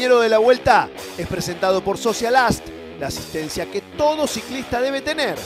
[0.00, 2.66] leñero de la vuelta es presentado por Socialast,
[2.98, 5.36] la asistencia que todo ciclista debe tener.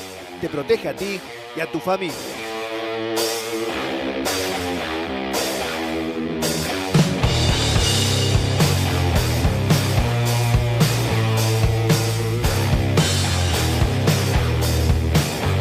[0.41, 1.19] Te protege a ti
[1.57, 2.15] y a tu familia.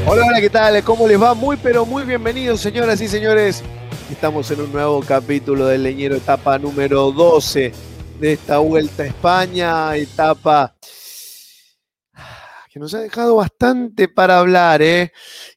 [0.06, 0.84] Hola, hola, ¿qué tal?
[0.84, 1.34] ¿Cómo les va?
[1.34, 3.64] Muy, pero muy bienvenidos, señoras y señores.
[4.12, 7.93] Estamos en un nuevo capítulo del Leñero, etapa número 12
[8.24, 10.74] de esta vuelta a España, etapa
[12.72, 15.12] que nos ha dejado bastante para hablar, ¿eh?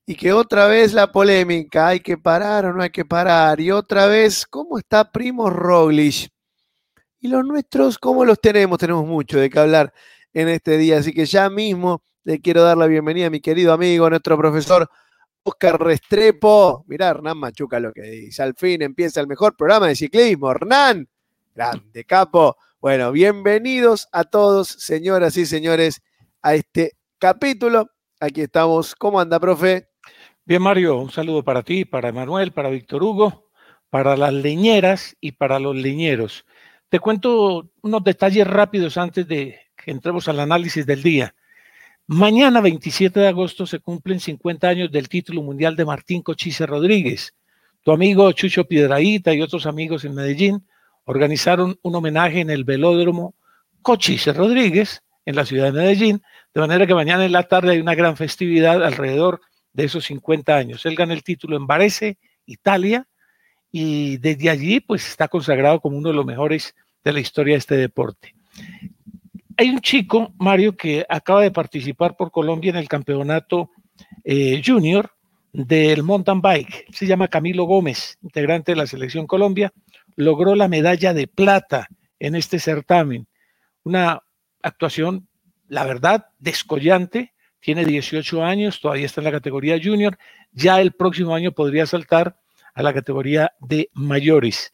[0.04, 3.60] Y que otra vez la polémica, ¿hay que parar o no hay que parar?
[3.60, 6.28] Y otra vez, ¿cómo está Primo Roglic?
[7.20, 8.78] Y los nuestros, ¿cómo los tenemos?
[8.78, 9.92] Tenemos mucho de qué hablar
[10.34, 13.72] en este día, así que ya mismo le quiero dar la bienvenida a mi querido
[13.74, 14.90] amigo, nuestro profesor
[15.44, 16.84] Oscar Restrepo.
[16.88, 18.42] Mirá, Hernán Machuca lo que dice.
[18.42, 20.50] Al fin empieza el mejor programa de ciclismo.
[20.50, 21.08] Hernán,
[21.56, 22.58] grande capo.
[22.80, 26.02] Bueno, bienvenidos a todos, señoras y señores,
[26.42, 27.88] a este capítulo.
[28.20, 28.94] Aquí estamos.
[28.94, 29.88] ¿Cómo anda, profe?
[30.44, 33.48] Bien, Mario, un saludo para ti, para Manuel, para Víctor Hugo,
[33.88, 36.44] para las leñeras y para los leñeros.
[36.90, 41.34] Te cuento unos detalles rápidos antes de que entremos al análisis del día.
[42.06, 47.34] Mañana, 27 de agosto, se cumplen 50 años del título mundial de Martín Cochise Rodríguez.
[47.82, 50.62] Tu amigo Chucho Piedraíta y otros amigos en Medellín
[51.06, 53.34] organizaron un homenaje en el velódromo
[53.82, 56.22] Cochise Rodríguez en la ciudad de Medellín,
[56.54, 59.40] de manera que mañana en la tarde hay una gran festividad alrededor
[59.72, 60.86] de esos 50 años.
[60.86, 63.06] Él gana el título en Varese, Italia,
[63.70, 66.74] y desde allí pues está consagrado como uno de los mejores
[67.04, 68.34] de la historia de este deporte.
[69.56, 73.70] Hay un chico, Mario, que acaba de participar por Colombia en el campeonato
[74.24, 75.10] eh, junior
[75.52, 76.86] del mountain bike.
[76.92, 79.72] Se llama Camilo Gómez, integrante de la selección Colombia.
[80.16, 81.88] Logró la medalla de plata
[82.18, 83.28] en este certamen.
[83.84, 84.22] Una
[84.62, 85.28] actuación,
[85.68, 87.32] la verdad, descollante.
[87.60, 90.18] Tiene 18 años, todavía está en la categoría junior.
[90.52, 92.38] Ya el próximo año podría saltar
[92.74, 94.72] a la categoría de mayores.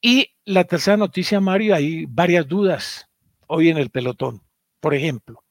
[0.00, 3.08] Y la tercera noticia, Mario, hay varias dudas
[3.46, 4.42] hoy en el pelotón.
[4.80, 5.44] Por ejemplo,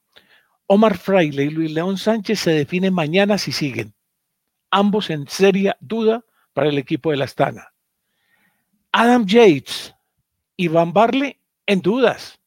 [0.66, 3.94] Omar Fraile y Luis León Sánchez se definen mañana si siguen.
[4.70, 7.71] Ambos en seria duda para el equipo de la Astana.
[8.92, 9.94] Adam Yates
[10.56, 12.38] y Van Barley en dudas.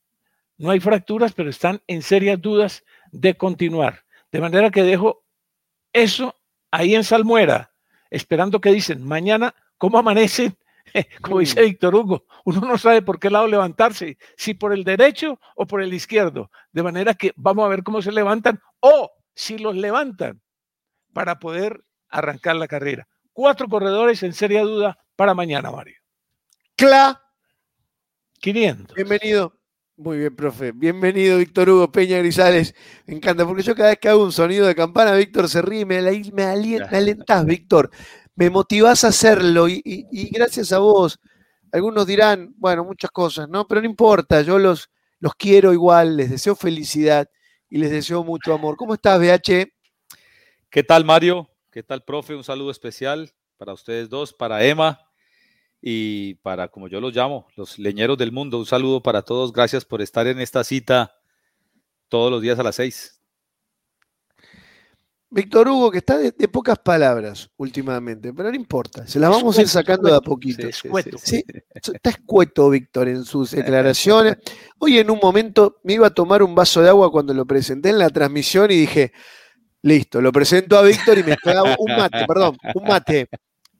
[0.57, 4.05] No hay fracturas, pero están en serias dudas de continuar.
[4.31, 5.23] De manera que dejo
[5.91, 6.35] eso
[6.71, 7.71] ahí en Salmuera,
[8.09, 10.57] esperando que dicen mañana cómo amanecen
[11.21, 15.39] como dice Víctor Hugo, uno no sabe por qué lado levantarse, si por el derecho
[15.55, 16.51] o por el izquierdo.
[16.71, 20.41] De manera que vamos a ver cómo se levantan o si los levantan
[21.13, 23.07] para poder arrancar la carrera.
[23.33, 26.04] Cuatro corredores en seria duda para mañana, Mario.
[26.75, 27.21] Cla.
[28.41, 28.95] 500.
[28.95, 29.57] Bienvenido.
[29.97, 30.73] Muy bien, profe.
[30.73, 32.75] Bienvenido, Víctor Hugo Peña Grisales.
[33.05, 35.85] Me encanta, porque yo cada vez que hago un sonido de campana, Víctor se ríe,
[35.85, 37.89] me, me, me alentas, Víctor
[38.35, 41.19] me motivás a hacerlo y, y, y, gracias a vos.
[41.71, 43.67] Algunos dirán, bueno, muchas cosas, ¿no?
[43.67, 44.89] Pero no importa, yo los,
[45.19, 47.29] los quiero igual, les deseo felicidad
[47.69, 48.75] y les deseo mucho amor.
[48.75, 49.67] ¿Cómo estás, BH?
[50.69, 51.49] ¿Qué tal, Mario?
[51.71, 52.35] ¿Qué tal, profe?
[52.35, 55.04] Un saludo especial para ustedes dos, para Emma
[55.87, 58.57] y para, como yo los llamo, los leñeros del mundo.
[58.57, 59.53] Un saludo para todos.
[59.53, 61.15] Gracias por estar en esta cita
[62.09, 63.21] todos los días a las seis.
[65.29, 69.61] Víctor Hugo, que está de, pocas palabras últimamente, pero no importa, se las vamos a
[69.61, 70.67] ir sacando de a poquito.
[70.67, 74.37] está escueto Víctor en sus declaraciones.
[74.79, 77.89] Hoy en un momento me iba a tomar un vaso de agua cuando lo presenté
[77.89, 79.11] en la transmisión y dije,
[79.83, 83.29] listo, lo presento a Víctor y me esperaba un mate, perdón, un mate.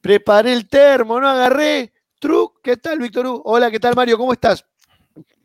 [0.01, 1.94] Preparé el termo, no agarré.
[2.25, 3.43] Truc, ¿qué tal, Víctor Hugo?
[3.45, 4.17] Hola, ¿qué tal, Mario?
[4.17, 4.65] ¿Cómo estás?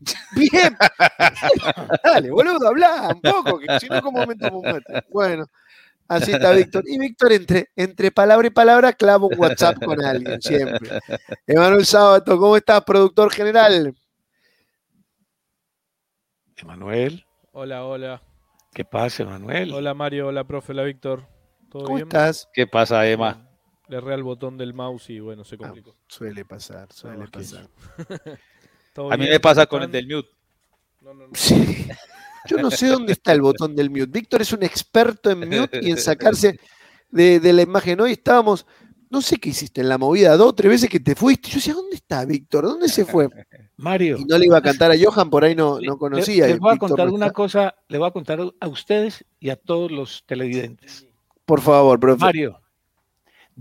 [0.35, 0.75] Bien.
[2.05, 5.05] Dale, boludo, habla un poco, que si no, ¿cómo me tomo un mate?
[5.11, 5.44] Bueno.
[6.09, 6.85] Así está Víctor.
[6.87, 11.00] Y Víctor, entre, entre palabra y palabra, clava un WhatsApp con alguien, siempre.
[11.47, 13.94] Emanuel Sábato, ¿cómo estás, productor general?
[16.56, 17.26] Emanuel.
[17.53, 18.23] Hola, hola.
[18.73, 19.71] ¿Qué pasa, Emanuel?
[19.75, 20.29] Hola, Mario.
[20.29, 20.73] Hola, profe.
[20.73, 21.29] Hola, Víctor.
[21.69, 22.49] ¿Todo ¿Cómo estás?
[22.55, 23.50] ¿Qué pasa, Emma?
[23.91, 25.97] Le erré al botón del mouse y bueno, se complicó.
[26.07, 27.69] suele pasar, suele pasar.
[29.11, 30.29] A mí me pasa con el del mute.
[31.01, 31.35] No, no, no.
[31.35, 31.89] Sí.
[32.47, 34.07] Yo no sé dónde está el botón del mute.
[34.07, 36.61] Víctor es un experto en mute y en sacarse
[37.11, 38.01] de, la imagen.
[38.01, 38.65] Hoy estábamos,
[39.09, 41.49] no sé qué hiciste en la movida, dos o tres veces que te fuiste.
[41.49, 42.67] Yo decía, ¿dónde está Víctor?
[42.67, 43.29] ¿Dónde se fue?
[43.77, 44.19] Mario.
[44.19, 46.47] Y no le iba a cantar a Johan, por ahí no, no conocía.
[46.47, 49.91] Le, voy a contar una cosa, le voy a contar a ustedes y a todos
[49.91, 51.09] los televidentes.
[51.45, 52.21] Por favor, profe.
[52.21, 52.61] Mario,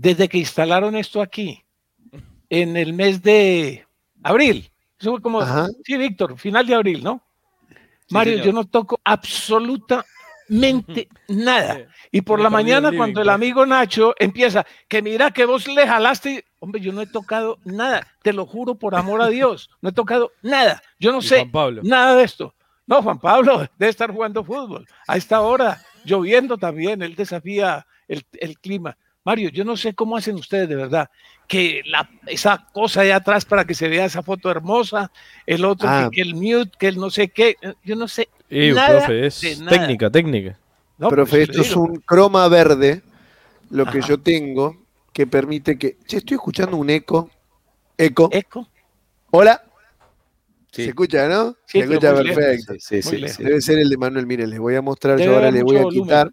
[0.00, 1.62] desde que instalaron esto aquí,
[2.48, 3.86] en el mes de
[4.22, 5.42] abril, eso fue como,
[5.84, 7.22] sí, Víctor, final de abril, ¿no?
[8.08, 11.86] Mario, yo no toco absolutamente nada.
[12.10, 16.46] Y por la mañana, cuando el amigo Nacho empieza, que mira que vos le jalaste,
[16.60, 19.92] hombre, yo no he tocado nada, te lo juro por amor a Dios, no he
[19.92, 20.82] tocado nada.
[20.98, 21.46] Yo no sé
[21.82, 22.54] nada de esto.
[22.86, 24.86] No, Juan Pablo debe estar jugando fútbol.
[25.06, 28.96] A esta hora, lloviendo también, él desafía el, el clima.
[29.24, 31.10] Mario, yo no sé cómo hacen ustedes de verdad,
[31.46, 35.10] que la, esa cosa de atrás para que se vea esa foto hermosa,
[35.46, 36.10] el otro que, ah.
[36.24, 38.28] el mute, que el no sé qué, yo no sé.
[38.48, 40.58] nada profe, es técnica, técnica.
[40.96, 43.02] No, profe, esto es un croma verde,
[43.70, 44.76] lo que yo tengo,
[45.12, 45.96] que permite que.
[46.06, 47.30] Che, estoy escuchando un eco.
[47.96, 48.28] Eco.
[48.32, 48.68] Eco.
[49.30, 49.64] Hola.
[50.70, 51.56] Se escucha, ¿no?
[51.66, 52.74] se escucha perfecto.
[52.78, 54.26] Sí, sí, Debe ser el de Manuel.
[54.26, 56.30] Miren, les voy a mostrar, yo ahora les voy a quitar.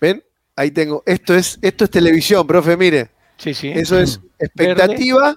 [0.00, 0.24] ¿Ven?
[0.56, 1.02] Ahí tengo.
[1.06, 3.10] Esto es, esto es televisión, profe, mire.
[3.36, 3.68] Sí, sí.
[3.68, 5.36] Eso es expectativa,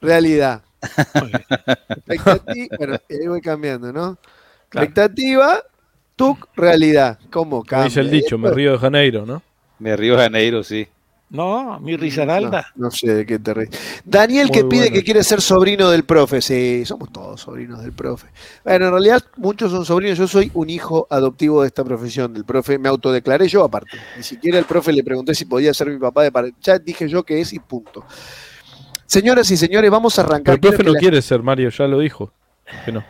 [0.00, 0.62] realidad.
[1.88, 4.18] expectativa, bueno, ahí voy cambiando, ¿no?
[4.64, 5.62] Expectativa,
[6.16, 7.18] tuc, realidad.
[7.30, 7.86] ¿Cómo cambia?
[7.86, 9.42] dice el dicho, me río de Janeiro, ¿no?
[9.78, 10.88] Me río de Janeiro, sí.
[11.28, 12.72] No, mi Risaralda.
[12.76, 13.70] No, no sé de qué te ríes.
[14.04, 16.40] Daniel que pide que quiere ser sobrino del profe.
[16.40, 18.28] Sí, somos todos sobrinos del profe.
[18.64, 20.18] Bueno, en realidad muchos son sobrinos.
[20.18, 22.78] Yo soy un hijo adoptivo de esta profesión del profe.
[22.78, 23.98] Me autodeclaré yo aparte.
[24.16, 26.46] Ni siquiera el profe le pregunté si podía ser mi papá de par...
[26.62, 28.04] Ya dije yo que es y punto.
[29.06, 30.54] Señoras y señores, vamos a arrancar.
[30.54, 32.32] el profe no quiere ser Mario, ya lo dijo.
[32.84, 33.04] Que no.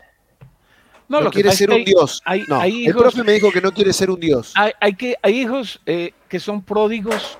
[1.07, 2.21] No, lo quiere ser un dios.
[2.47, 4.53] no, el profe me dijo que no quiere ser un dios.
[4.55, 7.37] Hay, que, hay hijos eh, que son pródigos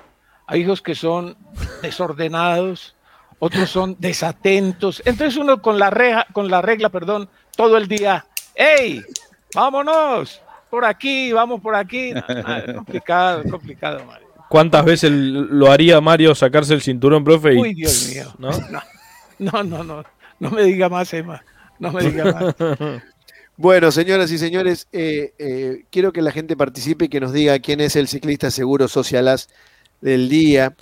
[0.48, 1.38] hay hijos que son
[1.82, 2.96] desordenados,
[3.40, 5.02] otros son desatentos.
[5.06, 9.04] Entonces uno con la, reja, con la regla, perdón, todo el día, ¡hey!
[9.54, 10.42] ¡Vámonos!
[10.70, 12.14] Por aquí, vamos por aquí.
[12.76, 14.28] complicado, complicado, Mario.
[14.50, 17.58] ¿Cuántas veces lo haría Mario sacarse el cinturón, profe?
[17.58, 18.34] Uy, Dios mío.
[18.38, 18.50] ¿no?
[19.40, 20.04] no, no, no,
[20.40, 21.44] no, me diga más, Emma.
[21.80, 22.56] No me diga más.
[23.60, 27.58] Bueno, señoras y señores, eh, eh, quiero que la gente participe y que nos diga
[27.58, 29.50] quién es el ciclista seguro Socialas
[30.02, 30.76] del día.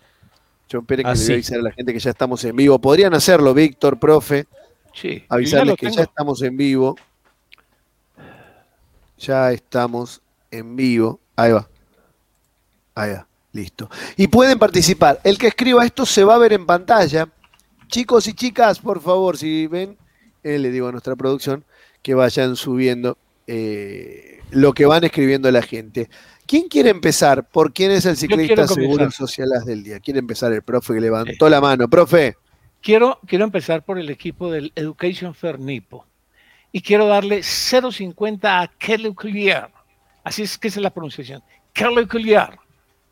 [0.70, 2.80] Yo espero que le voy a avisar a la gente que ya estamos en vivo.
[2.80, 4.48] Podrían hacerlo, Víctor, profe.
[4.94, 6.96] Sí, avisarles que ya estamos en vivo.
[9.18, 11.20] Ya estamos en vivo.
[11.36, 11.68] Ahí va.
[12.96, 13.28] Ahí va.
[13.52, 13.90] Listo.
[14.18, 15.20] Y pueden participar.
[15.24, 17.30] El que escriba esto se va a ver en pantalla.
[17.88, 19.98] Chicos y chicas, por favor, si ven,
[20.44, 21.64] eh, le digo a nuestra producción
[22.02, 23.18] que vayan subiendo
[23.48, 26.10] eh, lo que van escribiendo la gente.
[26.46, 27.48] ¿Quién quiere empezar?
[27.48, 30.00] ¿Por quién es el ciclista seguro socialas del día?
[30.00, 31.90] ¿Quiere empezar el profe que levantó la mano?
[31.90, 32.36] Profe.
[32.82, 36.06] Quiero, quiero empezar por el equipo del Education Fernipo.
[36.72, 39.70] Y quiero darle 0.50 a Kelly Collier.
[40.24, 41.42] Así es que es la pronunciación.
[41.74, 42.60] Kelly Collier.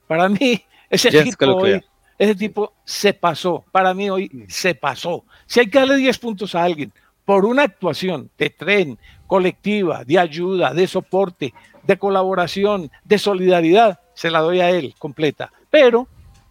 [0.06, 1.82] Para mí, ese tipo hoy,
[2.20, 3.66] ese tipo se pasó.
[3.72, 4.44] Para mí hoy mm.
[4.48, 5.26] se pasó.
[5.48, 6.94] Si hay que darle 10 puntos a alguien
[7.26, 14.32] por una actuación de tren, colectiva, de ayuda, de soporte, de colaboración, de solidaridad, se
[14.32, 15.52] la doy a él completa.
[15.70, 16.08] Pero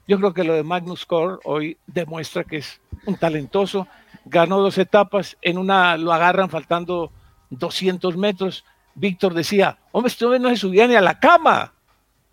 [0.07, 3.87] yo creo que lo de Magnus Core hoy demuestra que es un talentoso,
[4.25, 7.11] ganó dos etapas, en una lo agarran faltando
[7.51, 11.73] 200 metros, Víctor decía, hombre, este no se subía ni a la cama.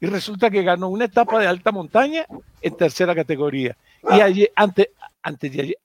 [0.02, 2.26] Y resulta que ganó una etapa de alta montaña
[2.62, 3.76] en tercera categoría.
[4.10, 4.88] Y ayer, antes,
[5.40, 5.78] de ayer,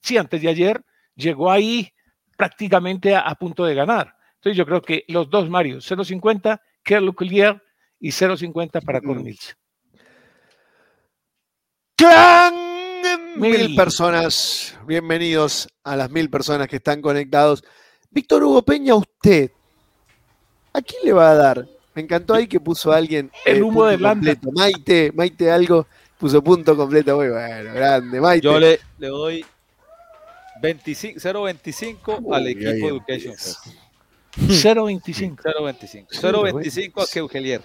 [0.00, 0.82] sí, antes de ayer
[1.16, 1.90] llegó ahí
[2.36, 4.14] prácticamente a, punto de ganar.
[4.42, 7.62] Entonces yo creo que los dos Mario, 0.50, Kerl Collier
[8.00, 9.56] y 0.50 para Cornils.
[11.96, 12.52] ¡Clan!
[13.36, 13.76] Mil.
[13.76, 17.62] personas, bienvenidos a las mil personas que están conectados.
[18.10, 19.52] Víctor Hugo Peña, usted,
[20.72, 21.68] ¿a quién le va a dar?
[21.94, 24.50] Me encantó ahí que puso a alguien el eh, humo de completo.
[24.50, 25.86] Maite, Maite algo,
[26.18, 27.14] puso punto completo.
[27.14, 28.44] Muy bueno, grande, Maite.
[28.44, 29.46] Yo le, le doy
[30.60, 33.81] 25, 0.25 al equipo de Education First.
[34.38, 35.36] 0.25.
[35.42, 36.06] 0.25.
[36.10, 37.62] 0.25 a Keugelier.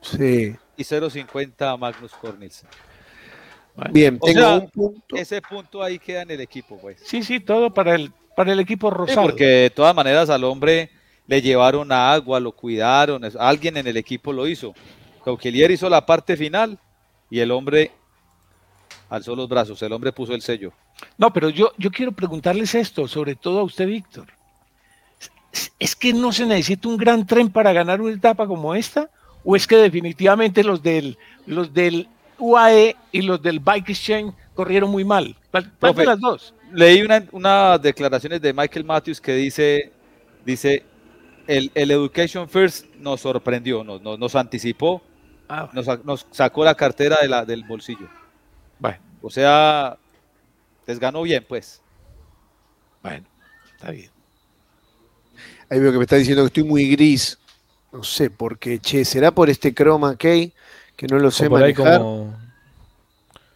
[0.00, 0.54] Sí.
[0.76, 2.68] Y 0.50 a Magnus Cornelsen.
[3.90, 5.16] Bien, O tengo sea, un punto.
[5.16, 7.00] Ese punto ahí queda en el equipo, pues.
[7.04, 9.22] Sí, sí, todo para el, para el equipo Sí, rosado.
[9.22, 10.90] porque de todas maneras al hombre
[11.26, 14.74] le llevaron agua, lo cuidaron, es- alguien en el equipo lo hizo.
[15.24, 16.78] Keugelier hizo la parte final
[17.30, 17.92] y el hombre
[19.08, 20.72] alzó los brazos, el hombre puso el sello.
[21.16, 24.26] No, pero yo, yo quiero preguntarles esto, sobre todo a usted, Víctor.
[25.52, 29.10] ¿Es- ¿Es que no se necesita un gran tren para ganar una etapa como esta?
[29.44, 34.90] ¿O es que definitivamente los del, los del UAE y los del Bike Exchange corrieron
[34.90, 35.36] muy mal?
[35.50, 36.54] ¿Cuál, cuál de las dos?
[36.72, 39.92] Leí una- unas declaraciones de Michael Matthews que dice,
[40.44, 40.84] dice,
[41.46, 45.02] el, el Education First nos sorprendió, nos, nos, nos anticipó,
[45.48, 48.08] Ah, nos, nos sacó la cartera de la, del bolsillo.
[48.78, 49.98] bueno, O sea,
[50.86, 51.82] les ganó bien, pues.
[53.02, 53.26] bueno,
[53.74, 54.10] está bien.
[55.72, 57.38] Ahí veo que me está diciendo que estoy muy gris.
[57.92, 59.06] No sé por qué, che.
[59.06, 60.52] ¿Será por este chroma key
[60.94, 62.34] que no lo sé por ahí como,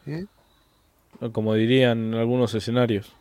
[0.06, 0.25] ¿Eh?
[1.30, 3.12] como dirían en algunos escenarios.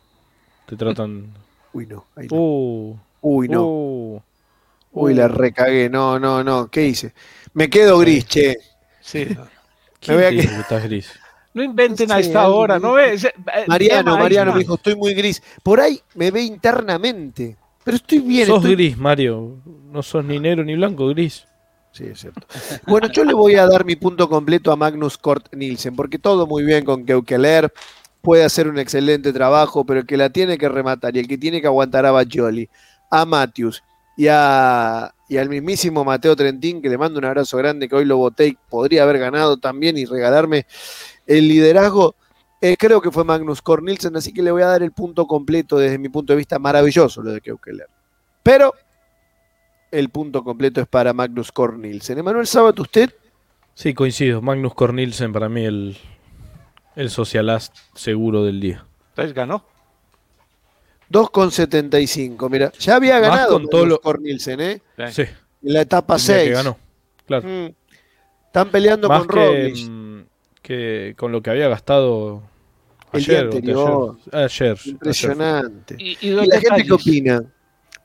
[0.64, 1.26] Te tratan.
[1.74, 2.06] Uy, no.
[2.16, 2.36] ahí no.
[2.38, 3.66] Uh, Uy, no.
[3.66, 4.22] uh,
[4.92, 5.90] Uy, la recagué.
[5.90, 6.68] No, no, no.
[6.68, 7.12] ¿Qué hice?
[7.52, 8.56] Me quedo gris, che.
[9.02, 9.26] Sí.
[10.00, 11.12] ¿quién voy a que- estás gris?
[11.52, 13.24] No inventen a esta hora, me ¿no ves?
[13.24, 13.32] Eh,
[13.66, 15.42] Mariano, Mariano me dijo, estoy muy gris.
[15.62, 17.58] Por ahí me ve internamente.
[17.86, 18.46] Pero estoy bien.
[18.48, 19.62] sos estoy- gris, Mario.
[19.92, 21.46] No sos ni negro ni blanco, gris.
[21.92, 22.44] Sí, es cierto.
[22.88, 26.48] Bueno, yo le voy a dar mi punto completo a Magnus Kort Nielsen, porque todo
[26.48, 27.72] muy bien con Keukeler,
[28.20, 31.38] puede hacer un excelente trabajo, pero el que la tiene que rematar y el que
[31.38, 32.68] tiene que aguantar a Baccioli,
[33.08, 33.84] a Matthews
[34.16, 38.04] y, a, y al mismísimo Mateo Trentín, que le mando un abrazo grande, que hoy
[38.04, 40.66] lo voté y podría haber ganado también y regalarme
[41.26, 42.16] el liderazgo.
[42.60, 45.26] Eh, creo que fue Magnus Kort Nielsen, así que le voy a dar el punto
[45.26, 47.88] completo desde mi punto de vista maravilloso lo de Keukeler.
[48.42, 48.72] Pero
[49.90, 52.18] el punto completo es para Magnus Kort Nielsen.
[52.18, 53.12] Emanuel Sabat, usted
[53.74, 54.40] Sí, coincido.
[54.40, 55.98] Magnus Cornilsen para mí el,
[56.94, 58.86] el socialast seguro del día.
[59.10, 59.64] Entonces ganó.
[61.10, 62.50] 2,75.
[62.50, 64.00] Mira, ya había Más ganado con Magnus todo lo-
[64.60, 64.80] ¿eh?
[65.12, 65.22] Sí,
[65.62, 66.48] En la etapa el día 6.
[66.48, 66.78] que ganó.
[67.26, 67.48] Claro.
[67.48, 67.74] Mm.
[68.46, 69.88] Están peleando Más con que, Roglic.
[70.66, 72.42] Que con lo que había gastado
[73.12, 73.44] El ayer.
[73.46, 74.10] o anterior.
[74.10, 74.44] anteayer.
[74.44, 74.78] Ayer, ayer.
[74.86, 75.96] Impresionante.
[75.98, 77.42] Y, y ¿Y la gente qué opina?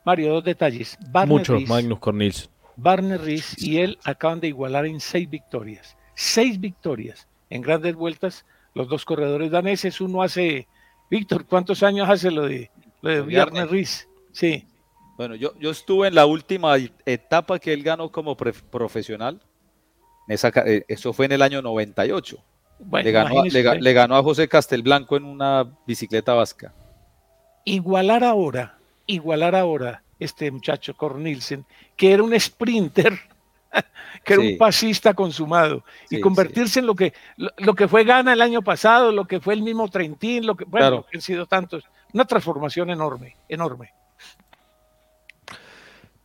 [0.04, 0.96] Mario, dos detalles.
[1.10, 2.50] Barner Muchos Ries- Magnus Cornilsen.
[2.76, 5.96] Barner Ries y él acaban de igualar en seis victorias.
[6.14, 8.44] Seis victorias en grandes vueltas.
[8.74, 10.66] Los dos corredores daneses, uno hace,
[11.10, 12.70] Víctor, ¿cuántos años hace lo de,
[13.02, 13.68] lo de Barner.
[13.68, 14.08] Ries?
[14.32, 14.66] Sí,
[15.18, 19.40] Bueno, yo, yo estuve en la última etapa que él ganó como pre- profesional.
[20.28, 22.38] Esa eh, eso fue en el año 98.
[22.84, 23.44] Bueno, le, ganó,
[23.80, 26.72] le ganó a José Castelblanco en una bicicleta vasca.
[27.64, 31.64] igualar ahora, igualar ahora este muchacho Cornilsen,
[31.96, 33.18] que era un sprinter,
[34.24, 34.52] que era Sí.
[34.52, 38.40] un pasista consumado, Sí, y convertirse en lo que, lo, lo que fue Gana el
[38.42, 40.96] año pasado, lo que fue el mismo Trentín, lo que, bueno, Claro.
[40.98, 43.92] lo que han sido tantos, una transformación enorme, enorme.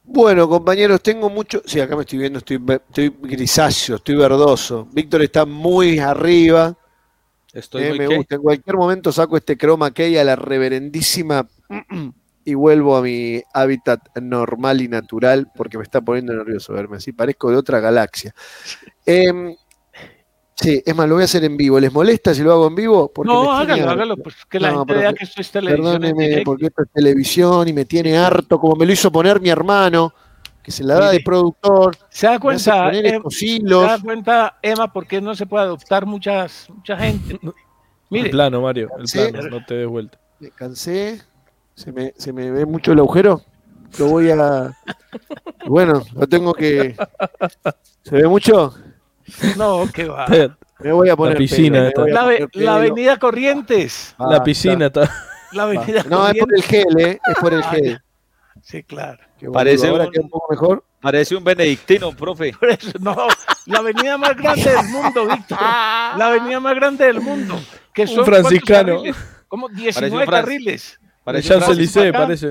[0.09, 1.61] Bueno, compañeros, tengo mucho.
[1.65, 4.87] Sí, acá me estoy viendo, estoy, grisáceo, estoy verdoso.
[4.93, 6.77] Víctor está muy arriba.
[7.53, 8.15] Estoy eh, muy me ¿qué?
[8.15, 8.35] gusta.
[8.35, 11.45] En cualquier momento saco este chroma key a la reverendísima
[12.45, 17.11] y vuelvo a mi hábitat normal y natural porque me está poniendo nervioso verme así.
[17.11, 18.33] Parezco de otra galaxia.
[19.05, 19.53] Em,
[20.59, 21.79] sí, es más, lo voy a hacer en vivo.
[21.79, 23.11] ¿Les molesta si lo hago en vivo?
[23.13, 25.99] Porque no, hágalo, hágalo, pues que la No, gente vea que- esto es televisión.
[26.01, 29.49] Perdóneme, porque esto es televisión y me tiene harto, como me lo hizo poner mi
[29.49, 30.13] hermano,
[30.63, 31.95] que se la da de productor.
[32.09, 35.63] Se da cuenta, poner Em- estos se da cuenta, Emma, por qué no se puede
[35.63, 37.39] adoptar muchas, mucha gente.
[37.41, 37.53] El
[38.09, 38.89] Mire, plano, Mario.
[38.97, 39.49] El plano.
[39.49, 40.17] No te des vuelta.
[40.39, 41.21] Me cansé,
[41.75, 43.41] se me, se me ve mucho el agujero.
[43.99, 44.73] Lo voy a.
[45.65, 46.95] Bueno, lo tengo que.
[48.03, 48.73] ¿Se ve mucho?
[49.57, 50.25] no, que va.
[50.79, 51.38] Me voy a poner.
[51.38, 54.15] piscina pelo, La, poner la avenida Corrientes.
[54.19, 54.43] La Basta.
[54.43, 55.12] piscina está.
[55.53, 57.19] La avenida No, es por el gel, ¿eh?
[57.25, 58.01] Es por el Ah, gel.
[58.62, 59.19] Sí, claro.
[59.39, 60.84] Qué Parece ahora un- queda un poco mejor.
[61.00, 62.51] Parece un benedictino, profe.
[62.60, 63.15] Por eso, no,
[63.67, 65.57] la avenida más grande del mundo, Víctor.
[65.62, 67.55] La avenida más grande del mundo.
[67.93, 68.96] Que son franciscano.
[68.98, 69.46] ¿cuántos carriles?
[69.48, 71.00] Como Parece 19 un fran- carriles.
[71.24, 72.48] Parece un Champs-Élysées, parece.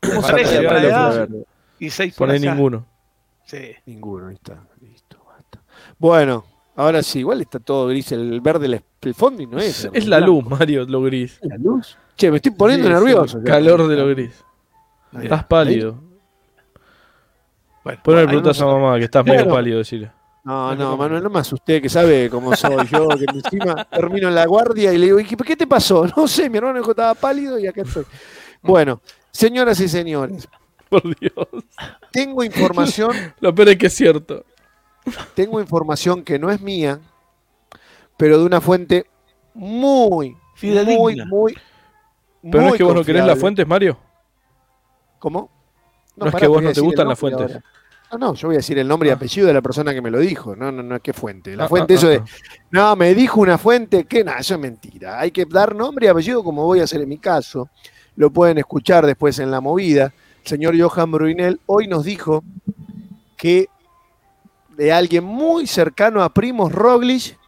[0.00, 1.26] Como Para trece allá, para para allá
[1.78, 2.54] y 6 por Pone allá.
[2.54, 2.86] ninguno.
[3.44, 3.74] Sí.
[3.84, 4.62] Ninguno, ahí está.
[6.00, 8.10] Bueno, ahora sí, igual está todo gris.
[8.10, 9.88] El verde, el, el fondo y no es.
[9.92, 11.38] Es, la luz, Mario, lo gris.
[11.42, 11.96] La luz.
[12.16, 13.38] Che, me estoy poniendo Sí, es nervioso.
[13.38, 14.44] el calor de lo gris.
[15.12, 15.94] Ahí Estás pálido.
[17.84, 18.76] Bueno, Ponle preguntas a no sé.
[18.80, 19.40] mamá, que estás Claro.
[19.40, 20.10] medio pálido, decirle.
[20.42, 24.34] No, no, Manuel, no me asusté, que sabe cómo soy yo, que encima termino en
[24.34, 26.06] la guardia y le digo, ¿y qué, qué te pasó?
[26.16, 28.04] No sé, mi hermano estaba pálido y acá estoy.
[28.62, 30.48] Bueno, señoras y señores,
[30.88, 31.46] Por Dios.
[32.10, 34.44] tengo información, Lo peor es que es cierto.
[35.34, 37.00] Tengo información que no es mía,
[38.16, 39.06] pero de una fuente
[39.54, 40.36] muy,
[41.26, 41.54] muy,
[42.42, 43.96] Pero no es que vos no querés las fuentes, Mario.
[45.18, 45.50] ¿Cómo?
[46.16, 47.56] No es pará, que vos voy a no te decir el gustan las nombre fuentes.
[47.56, 47.74] ahora.
[48.12, 49.14] No, no, yo voy a decir el nombre y Ah.
[49.14, 50.56] apellido de la persona que me lo dijo.
[50.56, 51.54] No, no, no, ¿qué fuente?
[51.56, 52.22] La Ah, fuente, ah, eso ah, de,
[52.70, 55.20] no, me dijo una fuente que, nada, eso es mentira.
[55.20, 57.68] Hay que dar nombre y apellido como voy a hacer en mi caso.
[58.16, 60.12] Lo pueden escuchar después en la movida.
[60.42, 62.42] El señor Johan Bruinel hoy nos dijo
[63.36, 63.68] que
[64.80, 67.38] de alguien muy cercano a Primos Roglic,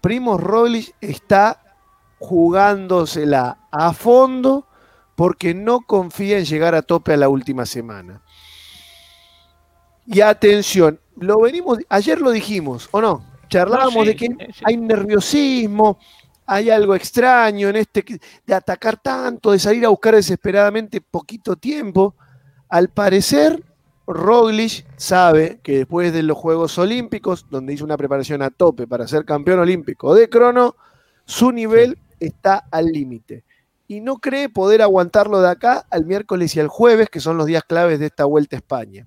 [0.00, 1.76] Primos Roglic está
[2.18, 4.66] jugándosela a fondo
[5.14, 8.22] porque no confía en llegar a tope a la última semana.
[10.06, 13.22] Y atención, lo venimos, ayer lo dijimos, ¿o no?
[13.50, 14.64] Charlábamos No, sí, de que sí, sí.
[14.64, 15.98] hay nerviosismo,
[16.46, 18.02] hay algo extraño en este
[18.46, 22.14] de atacar tanto, de salir a buscar desesperadamente poquito tiempo.
[22.70, 23.62] Al parecer,
[24.06, 29.08] Roglic sabe que después de los Juegos Olímpicos, donde hizo una preparación a tope para
[29.08, 30.76] ser campeón olímpico de crono,
[31.24, 33.44] su nivel está al límite.
[33.86, 37.46] Y no cree poder aguantarlo de acá al miércoles y al jueves, que son los
[37.46, 39.06] días claves de esta Vuelta a España.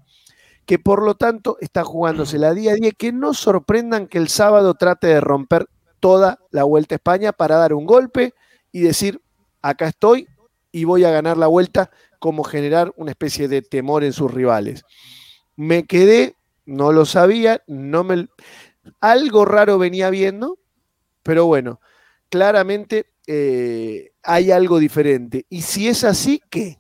[0.66, 2.92] Que por lo tanto está jugándose la día a día.
[2.92, 5.68] Que no sorprendan que el sábado trate de romper
[6.00, 8.34] toda la Vuelta a España para dar un golpe
[8.72, 9.22] y decir,
[9.62, 10.28] acá estoy
[10.72, 14.84] y voy a ganar la vuelta, como generar una especie de temor en sus rivales.
[15.56, 18.28] Me quedé, no lo sabía, no me
[19.02, 20.60] algo raro venía viendo,
[21.24, 21.82] pero bueno,
[22.30, 25.46] claramente eh, hay algo diferente.
[25.50, 26.78] Y si es así, ¿qué?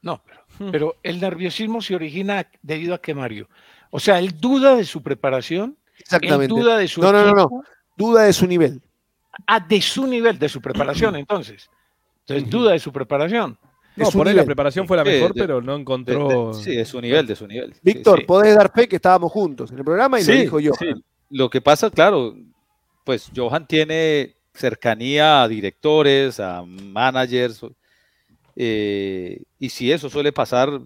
[0.00, 0.70] No, pero, Hmm.
[0.70, 3.48] pero el nerviosismo se origina debido a que Mario.
[3.90, 6.48] O sea, él duda de su preparación, él Exactamente.
[6.48, 7.62] duda de su No, no, no, no.
[7.96, 8.82] Duda de su nivel.
[9.46, 11.70] ah, de su nivel, de su preparación, entonces.
[12.38, 13.58] Entonces, duda de su preparación.
[13.94, 16.54] No, por ahí la preparación fue la mejor, de- pero no encontró.
[16.56, 17.74] de- sí, de su nivel, de su nivel.
[17.82, 18.24] Víctor, sí.
[18.24, 20.72] podés dar fe que estábamos juntos en el programa y Sí, lo dijo yo.
[20.78, 20.86] sí.
[21.30, 22.34] Lo que pasa, claro,
[23.04, 27.60] pues Johan tiene cercanía a directores, a managers,
[28.56, 30.80] eh, y si eso suele pasar,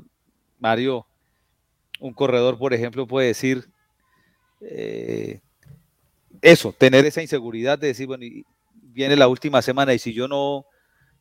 [0.58, 1.06] Mario,
[2.00, 3.68] un corredor, por ejemplo, puede decir
[4.62, 5.40] eh,
[6.40, 8.24] eso, tener esa inseguridad de decir, bueno,
[8.74, 10.64] viene la última semana y si yo no,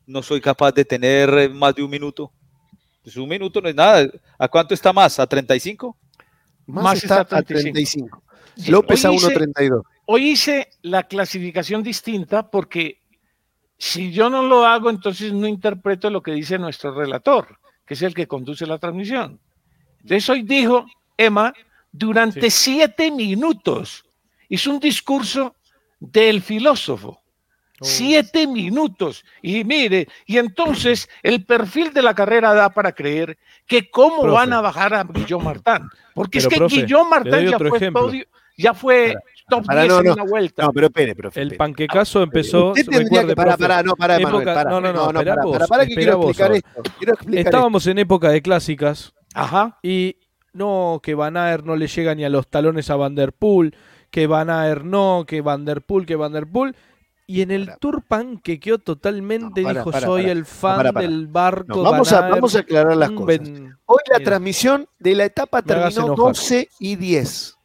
[0.06, 2.32] no soy capaz de tener eh, más de un minuto,
[3.02, 4.06] pues un minuto no es nada.
[4.38, 5.18] ¿A cuánto está más?
[5.20, 5.96] ¿A 35?
[6.66, 7.72] Más, Más está, está a 35.
[7.72, 8.22] 35.
[8.56, 9.82] Sí, López hoy a hice- 1.32.
[10.06, 13.00] Hoy hice la clasificación distinta porque
[13.76, 18.02] si yo no lo hago, entonces no interpreto lo que dice nuestro relator, que es
[18.02, 19.38] el que conduce la transmisión.
[20.00, 21.52] Entonces hoy dijo, Emma,
[21.92, 24.04] durante siete minutos
[24.48, 25.56] hizo un discurso
[25.98, 27.20] del filósofo.
[27.80, 29.24] Siete minutos.
[29.42, 33.36] Y mire, y entonces el perfil de la carrera da para creer
[33.66, 34.34] que cómo Profe.
[34.34, 35.88] van a bajar a Guillaume Martán.
[36.14, 39.14] Porque es Pero, que profe, doy Martán ya fue, podio- ya fue
[39.48, 40.12] top Pará, 10 no, en no.
[40.14, 40.62] una vuelta.
[40.64, 41.42] No, pero espere, profe.
[41.42, 42.68] El panquecazo empezó.
[42.70, 43.42] Usted tendría recuerde, que.
[43.42, 44.70] Profe, pará, no, pará, época- Manuel, pará.
[44.70, 46.82] no, no, no, esperá pará, vos, pará, pará, que quiero explicar esto.
[46.98, 49.78] Quiero explicar Estábamos en época de clásicas Ajá.
[49.82, 50.16] y
[50.54, 53.76] no, que Van Aert no le llega ni a los talones a Van der Poel,
[54.10, 56.74] que Van Aert no, que Van der Poel, que Van der Poel.
[57.28, 57.78] Y en el Pará.
[57.78, 61.76] Tour panquequeó totalmente, No, dijo, soy el fan del barco.
[61.76, 63.26] No, vamos, a, vamos a aclarar las un cosas.
[63.26, 64.30] ben- Hoy la Mira.
[64.30, 66.16] transmisión de la etapa terminó enojar.
[66.16, 67.56] 12 y 10.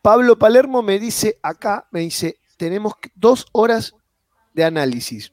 [0.00, 3.94] Pablo Palermo me dice acá, me dice, tenemos que- dos horas
[4.54, 5.30] de análisis.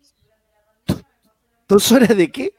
[1.69, 2.53] ¿Dos horas de qué?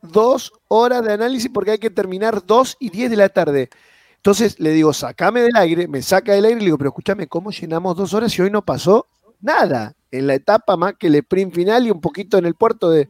[0.00, 3.70] Dos horas de análisis porque hay que terminar 2 y 10 de la tarde.
[4.16, 7.28] Entonces le digo, sacame del aire, me saca del aire y le digo, pero escúchame,
[7.28, 9.06] ¿cómo llenamos dos horas si hoy no pasó
[9.40, 9.94] nada?
[10.12, 13.08] En la etapa más que el sprint final y un poquito en el puerto de,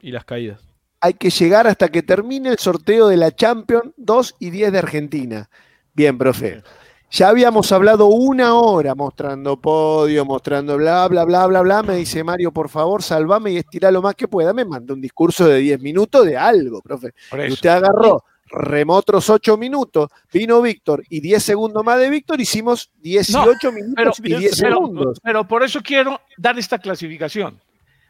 [0.00, 0.60] Y las caídas.
[1.00, 4.78] hay que llegar hasta que termine el sorteo de la Champions 2 y 10 de
[4.78, 5.50] Argentina.
[5.94, 6.62] Bien, profe.
[7.10, 11.82] Ya habíamos hablado una hora mostrando podio, mostrando bla, bla, bla, bla, bla.
[11.82, 14.54] Me dice Mario, por favor, salvame y estira lo más que pueda.
[14.54, 17.12] Me manda un discurso de 10 minutos de algo, profe.
[17.46, 22.40] Y usted agarró, remó otros 8 minutos, vino Víctor y 10 segundos más de Víctor,
[22.40, 25.18] hicimos 18 minutos y 10 segundos.
[25.22, 27.60] Pero por eso quiero dar esta clasificación.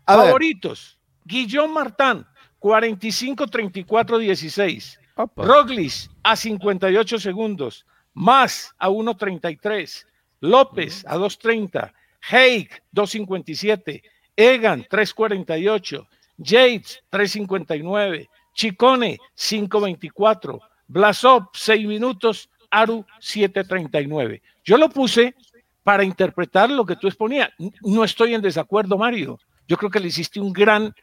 [0.05, 2.27] Favoritos, Guillón Martán,
[2.59, 5.01] 45, 34, 16.
[5.37, 10.07] Roglis a 58 segundos más a 1.33,
[10.41, 11.93] López a 2.30,
[12.31, 14.03] Haig 2.57,
[14.37, 16.07] Egan 3.48,
[16.39, 24.41] Yates 3.59, Chicone 5.24, Blasov 6 minutos, Aru 7.39.
[24.65, 25.35] Yo lo puse
[25.83, 27.51] para interpretar lo que tú exponías.
[27.83, 29.39] No estoy en desacuerdo, Mario.
[29.67, 30.95] Yo creo que le hiciste un gran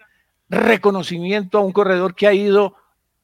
[0.50, 2.76] reconocimiento a un corredor que ha ido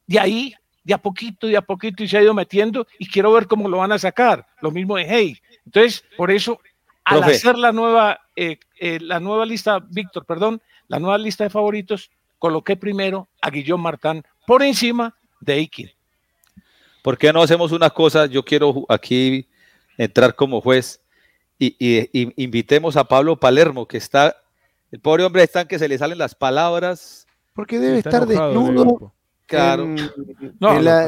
[0.06, 3.34] de ahí de a poquito, de a poquito y se ha ido metiendo y quiero
[3.34, 4.46] ver cómo lo van a sacar.
[4.62, 5.38] Lo mismo de Hey.
[5.66, 6.60] Entonces, por eso,
[7.04, 11.50] al hacer la nueva, eh, eh, la nueva lista, Víctor, perdón, la nueva lista de
[11.50, 15.91] favoritos, coloqué primero a Guillón Martán por encima de Aikin.
[17.02, 18.26] ¿Por qué no hacemos una cosa?
[18.26, 19.48] Yo quiero aquí
[19.98, 21.02] entrar como juez
[21.60, 24.36] y, invitemos a Pablo Palermo, que está,
[24.91, 27.28] el pobre hombre está en que se le salen las palabras.
[27.54, 29.13] Porque debe estar desnudo
[29.48, 29.86] Claro.
[30.60, 31.08] no, en la,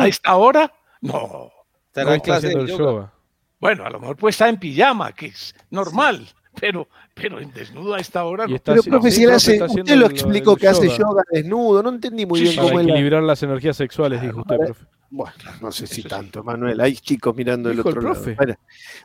[0.00, 0.72] ¿A esta hora?
[1.02, 1.50] No.
[1.88, 3.12] Estará en clase de yoga.
[3.60, 6.26] Bueno, a lo mejor puede estar en pijama, que es normal,
[6.60, 8.58] pero, pero en desnudo a esta hora no.
[8.58, 12.56] Pero, profe, si hace, usted lo explicó que hace yoga desnudo, no entendí muy bien
[12.56, 14.84] cómo equilibrar las energías sexuales, dijo usted, profe.
[15.12, 16.80] Bueno, no sé si tanto, Manuel.
[16.80, 18.24] Hay chicos mirando el otro lado.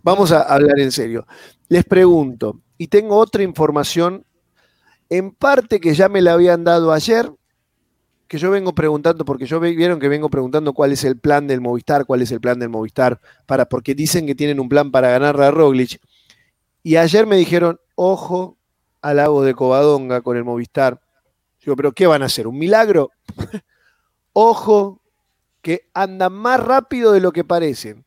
[0.02, 1.28] vamos a hablar en serio.
[1.68, 4.24] Les pregunto, y tengo otra información,
[5.10, 7.30] en parte que ya me la habían dado ayer,
[8.30, 11.60] que yo vengo preguntando, porque yo vieron que vengo preguntando cuál es el plan del
[11.60, 15.10] Movistar, cuál es el plan del Movistar, para, porque dicen que tienen un plan para
[15.10, 16.00] ganar a Roglic.
[16.88, 18.58] Y ayer me dijeron, ojo
[19.02, 21.02] al lago de Covadonga con el Movistar.
[21.60, 22.48] Digo, pero ¿qué van a hacer?
[22.48, 23.12] ¿Un milagro?
[24.32, 25.02] ojo
[25.62, 28.06] que andan más rápido de lo que parecen.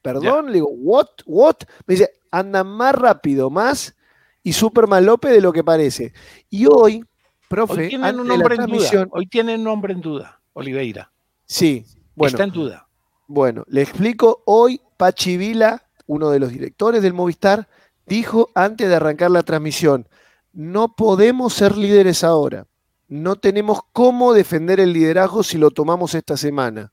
[0.00, 1.08] Perdón, le digo, ¿what?
[1.26, 1.56] ¿What?
[1.88, 3.96] Me dice, andan más rápido, más
[4.44, 6.12] y Superman López de lo que parece.
[6.48, 7.04] Y hoy
[7.48, 9.08] Profe, hoy tienen un nombre en duda.
[9.10, 11.10] Hoy tienen nombre en duda, Oliveira.
[11.46, 12.36] Sí, bueno.
[12.36, 12.86] Está en duda.
[13.26, 14.44] Bueno, le explico.
[14.46, 17.66] Hoy Pachi Vila, uno de los directores del Movistar,
[18.10, 20.08] dijo antes de arrancar la transmisión,
[20.52, 22.66] no podemos ser líderes ahora.
[23.06, 26.92] No tenemos cómo defender el liderazgo si lo tomamos esta semana.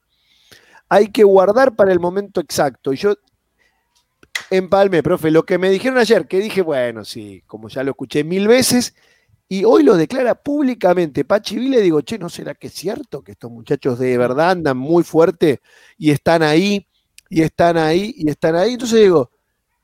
[0.89, 2.93] Hay que guardar para el momento exacto.
[2.93, 3.15] Y yo
[4.51, 8.23] empalme, profe, lo que me dijeron ayer, que dije, bueno, sí, como ya lo escuché
[8.23, 8.93] mil veces,
[9.49, 13.31] y hoy lo declara públicamente Pachi Vile, digo, che, ¿no será que es cierto que
[13.31, 15.61] estos muchachos de verdad andan muy fuerte
[15.97, 16.85] y están ahí,
[17.29, 18.73] y están ahí, y están ahí?
[18.73, 19.31] Entonces digo,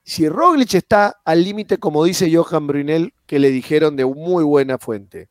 [0.03, 4.77] si Roglic está al límite, como dice Johan Brunel, que le dijeron de muy buena
[4.77, 5.29] fuente,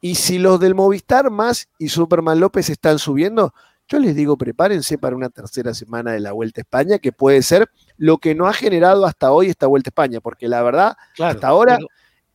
[0.00, 3.54] y si los del Movistar más y Superman López están subiendo,
[3.88, 7.42] yo les digo, prepárense para una tercera semana de la Vuelta a España, que puede
[7.42, 10.96] ser lo que no ha generado hasta hoy esta Vuelta a España, porque la verdad,
[11.18, 11.78] hasta ahora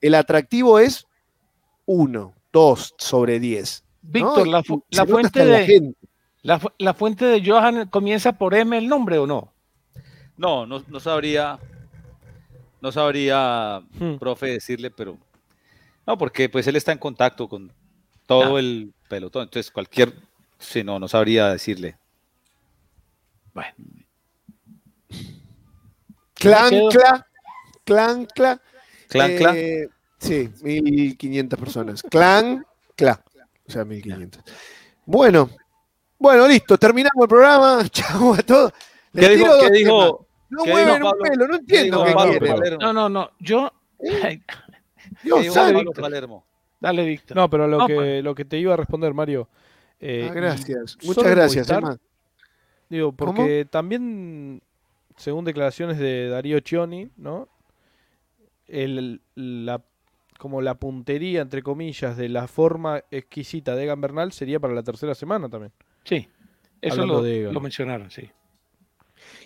[0.01, 1.07] el atractivo es
[1.85, 3.83] 1, 2 sobre 10.
[4.01, 5.93] Víctor, la, fuente de,
[6.41, 9.53] la, fuente de Johan comienza por M el nombre o no?
[10.39, 11.59] No, no, sabría,
[12.81, 14.15] no sabría, hmm.
[14.17, 15.17] profe, decirle, pero
[16.07, 17.71] no, porque pues él está en contacto con
[18.25, 18.59] todo ah.
[18.59, 20.13] el pelotón, entonces cualquier,
[20.57, 21.97] si no, no sabría decirle.
[23.53, 23.73] Bueno.
[26.35, 27.27] Clancla,
[27.83, 28.61] clancla.
[29.09, 29.57] Clancla.
[29.57, 32.03] Eh, Sí, 1500 personas.
[32.03, 33.19] Clan, clan.
[33.67, 34.43] O sea, 1500.
[35.05, 35.49] Bueno,
[36.17, 36.77] bueno, listo.
[36.77, 37.87] Terminamos el programa.
[37.89, 38.73] Chao a todos.
[39.13, 39.59] ¿Qué dijo?
[39.61, 40.27] ¿Qué dijo?
[40.49, 42.79] No mueven un pelo, no entiendo qué, quieren.
[42.79, 43.31] No, no, no.
[43.39, 43.71] Yo.
[45.23, 45.55] Dios
[45.95, 46.45] Palermo.
[46.79, 47.35] Dale, Víctor.
[47.35, 48.23] No, pero lo, que, pues.
[48.23, 49.49] lo que te iba a responder, Mario.
[49.99, 50.97] Eh, ah, gracias.
[51.03, 51.97] Muchas gracias, Emma.
[52.89, 54.61] Digo, porque también,
[55.17, 57.47] según declaraciones de Darío Chioni, ¿no?
[58.67, 59.81] El, la
[60.39, 64.83] como la puntería, entre comillas, de la forma exquisita de Egan Bernal sería para la
[64.83, 65.73] tercera semana también.
[66.05, 66.29] Sí,
[66.81, 68.29] eso lo, lo, mencionaron, sí.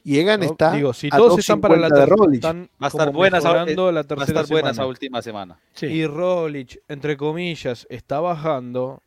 [0.04, 0.74] Y Egan está.
[0.74, 1.88] Digo, si todos están para la,
[2.34, 5.58] están va a estar buenas a, la tercera va a estar esa última semana.
[5.82, 9.02] Y Rolich, entre comillas, está bajando.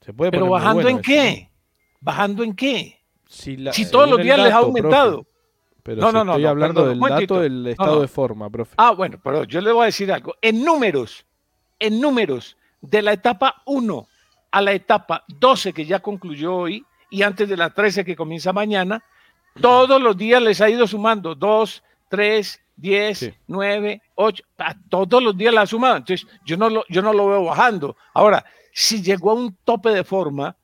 [0.00, 1.50] Se puede Pero bajando en qué?
[2.00, 2.98] ¿Bajando en qué?
[3.28, 3.56] Si,
[3.90, 5.24] todos los días les ha aumentado.
[5.82, 8.74] Pero no, no, no, estoy hablando del dato del estado de forma, profe.
[8.76, 10.34] Ah, bueno, pero yo le voy a decir algo.
[10.42, 11.24] En números,
[11.78, 14.06] en números, de la etapa 1
[14.50, 18.52] a la etapa 12 que ya concluyó hoy y antes de la 13 que comienza
[18.52, 19.02] mañana,
[19.60, 24.44] Todos los días les ha ido sumando dos, tres, diez, nueve, ocho,
[24.88, 25.96] todos los días la ha sumado.
[25.96, 27.96] Entonces, yo no, lo, yo no lo veo bajando.
[28.14, 30.56] Ahora, si llegó a un tope de forma,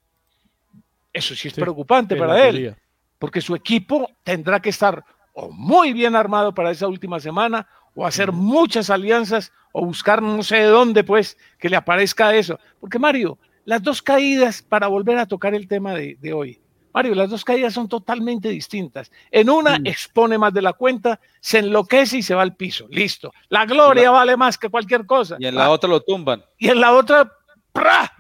[1.13, 2.77] eso sí es preocupante para él,
[3.19, 5.05] porque su equipo tendrá que estar
[5.39, 10.43] o muy bien armado para esa última semana, o hacer muchas alianzas, o buscar no
[10.43, 12.59] sé de dónde, pues, que le aparezca eso.
[12.81, 16.59] Porque Mario, las dos caídas, para volver a tocar el tema de, hoy,
[16.97, 19.13] Mario, las dos caídas son totalmente distintas.
[19.31, 19.87] En una mm.
[19.87, 22.87] expone más de la cuenta, se enloquece y se va al piso.
[22.89, 23.35] Listo.
[23.51, 25.37] La gloria vale más que cualquier cosa.
[25.39, 25.71] Y en la ah.
[25.73, 26.43] otra lo tumban.
[26.57, 27.31] Y en la otra,
[27.71, 28.11] ¡pra!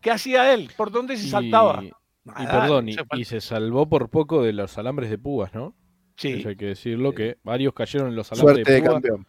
[0.00, 0.68] ¿qué hacía él?
[0.76, 1.80] ¿Por dónde se saltaba?
[1.84, 5.72] Y, perdón, y, se salvó por poco de los alambres de púas, ¿no?
[6.16, 6.42] Sí.
[6.44, 8.94] hay que decirlo, que varios cayeron en los alambres de, púas.
[8.94, 9.26] campeón.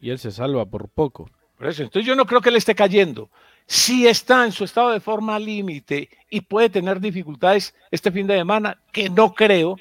[0.00, 1.28] Y él se salva por poco.
[1.58, 3.30] Por eso, entonces yo no creo que él esté cayendo
[3.66, 8.36] si está en su estado de forma límite y puede tener dificultades este fin de
[8.36, 9.76] semana, que no creo,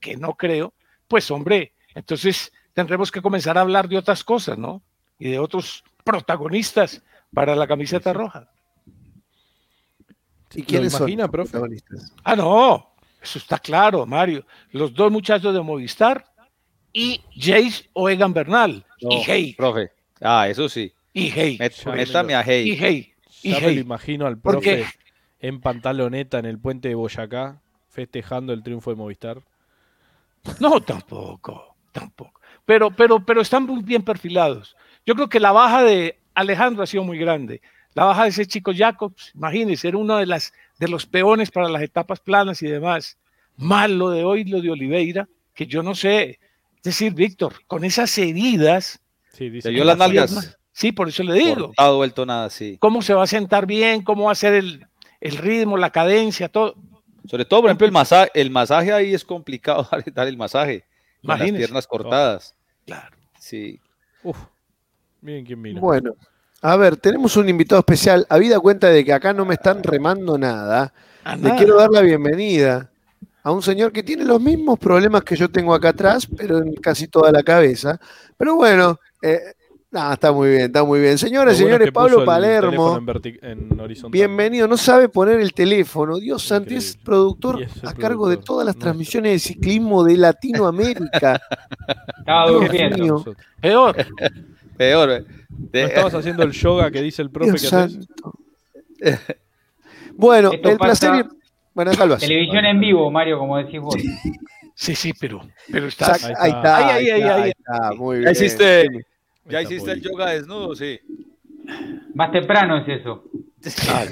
[0.00, 0.72] que no creo,
[1.06, 4.82] pues hombre, entonces tendremos que comenzar a hablar de otras cosas, ¿no?
[5.18, 8.48] Y de otros protagonistas para la camiseta roja.
[10.54, 12.12] ¿Y quiénes imagina, son protagonistas?
[12.24, 14.46] Ah, no, eso está claro, Mario.
[14.70, 16.24] Los dos muchachos de Movistar
[16.92, 19.54] y Jace o Egan Bernal y Hey.
[19.54, 19.90] Profe.
[20.20, 20.92] Ah, eso sí.
[21.12, 21.58] Y Hey.
[21.86, 22.70] Métame a Hey.
[22.70, 23.12] Y Hey.
[23.50, 24.84] Ya me lo imagino al profe
[25.40, 29.42] en pantaloneta en el puente de Boyacá festejando el triunfo de Movistar.
[30.60, 32.40] No, tampoco, tampoco.
[32.64, 34.76] Pero, pero, pero están muy bien perfilados.
[35.04, 37.62] Yo creo que la baja de Alejandro ha sido muy grande.
[37.94, 41.68] La baja de ese chico Jacobs, imagínense, era uno de, las, de los peones para
[41.68, 43.16] las etapas planas y demás.
[43.56, 46.38] Mal lo de hoy, lo de Oliveira, que yo no sé.
[46.76, 49.00] Es decir, Víctor, con esas heridas.
[49.32, 49.72] Sí, dice.
[49.72, 50.58] las nalgas.
[50.76, 51.72] Sí, por eso le digo.
[51.78, 52.76] Ha vuelto nada, sí.
[52.78, 54.02] ¿Cómo se va a sentar bien?
[54.02, 54.86] ¿Cómo va a ser el,
[55.22, 56.74] ritmo, la cadencia, todo?
[57.24, 60.84] Sobre todo, por ejemplo, el masaje, el masaje ahí es complicado dar el masaje.
[61.24, 62.54] Con las piernas cortadas.
[62.84, 63.16] Claro.
[63.38, 63.80] Sí.
[64.22, 64.36] Uf.
[65.22, 65.80] Miren quién mira.
[65.80, 66.12] Bueno,
[66.60, 68.26] a ver, tenemos un invitado especial.
[68.28, 70.92] Habida cuenta de que acá no me están remando nada,
[71.40, 72.90] le quiero dar la bienvenida
[73.42, 76.74] a un señor que tiene los mismos problemas que yo tengo acá atrás, pero en
[76.74, 77.98] casi toda la cabeza.
[78.36, 79.54] Pero bueno, eh,
[79.98, 81.16] Ah, está muy bien, está muy bien.
[81.16, 83.00] Señoras y señores, Pablo Palermo.
[84.10, 84.68] bienvenido.
[84.68, 86.18] No sabe poner el teléfono.
[86.18, 91.40] Dios santo, es productor a cargo de todas las transmisiones de ciclismo de Latinoamérica.
[92.96, 93.24] Dios
[93.60, 93.96] Peor.
[94.76, 95.24] Peor.
[95.72, 98.06] estabas haciendo el yoga que dice el profe que santo.
[100.18, 101.26] Bueno, el placer.
[101.74, 103.96] Bueno, Televisión en vivo, Mario, como decís vos.
[104.74, 106.24] Sí, sí, pero, pero estás.
[106.38, 106.94] Ahí está.
[106.94, 107.92] Ahí, ahí, ahí, está.
[107.92, 109.04] Muy bien.
[109.48, 110.74] ¿Ya hiciste el yoga desnudo?
[110.74, 110.98] Sí.
[112.14, 113.24] Más temprano es eso.
[113.88, 114.04] Ah,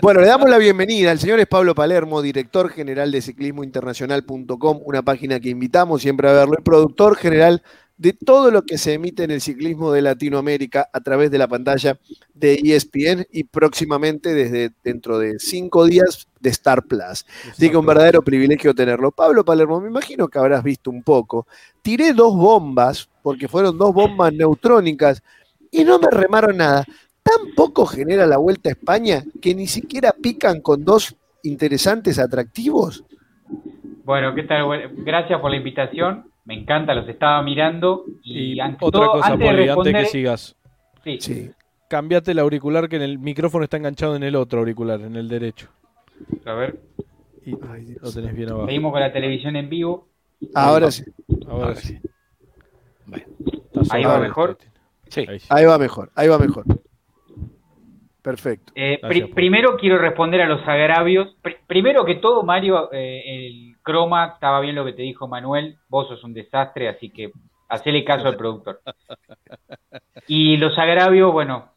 [0.00, 1.10] bueno, le damos la bienvenida.
[1.10, 6.32] El señor es Pablo Palermo, director general de ciclismointernacional.com, una página que invitamos siempre a
[6.32, 7.64] verlo, el productor general
[7.96, 11.48] de todo lo que se emite en el ciclismo de Latinoamérica a través de la
[11.48, 11.98] pantalla
[12.34, 17.24] de ESPN y próximamente desde dentro de cinco días de Star Plus.
[17.50, 19.12] Así que un verdadero privilegio tenerlo.
[19.12, 21.46] Pablo Palermo, me imagino que habrás visto un poco.
[21.80, 25.22] Tiré dos bombas, porque fueron dos bombas neutrónicas,
[25.70, 26.84] y no me remaron nada.
[27.22, 33.04] Tampoco genera la Vuelta a España que ni siquiera pican con dos interesantes atractivos.
[34.04, 34.92] Bueno, ¿qué tal?
[35.04, 38.04] Gracias por la invitación me encanta, los estaba mirando.
[38.22, 40.56] Y, otra cosa, antes que sigas.
[41.04, 41.18] Sí.
[41.20, 41.50] sí.
[41.88, 45.28] Cambiate el auricular que en el micrófono está enganchado en el otro auricular, en el
[45.28, 45.68] derecho.
[46.44, 46.80] A ver.
[47.44, 48.66] Y lo tenés bien abajo.
[48.66, 50.08] Seguimos con la televisión en vivo.
[50.54, 51.04] Ahora sí.
[51.48, 51.98] Ahora, sí.
[53.90, 54.58] Ahí va mejor.
[55.08, 55.26] Sí.
[55.50, 56.10] Ahí, va mejor.
[56.14, 56.64] Ahí va mejor.
[58.22, 58.72] Perfecto.
[58.76, 59.00] Eh,
[59.34, 61.36] primero quiero responder a los agravios.
[61.66, 66.08] primero que todo, Mario, eh, el Croma, estaba bien lo que te dijo Manuel, vos
[66.08, 67.32] sos un desastre, así que
[67.68, 68.80] hacele caso al productor.
[70.28, 71.72] Y los agravios, bueno,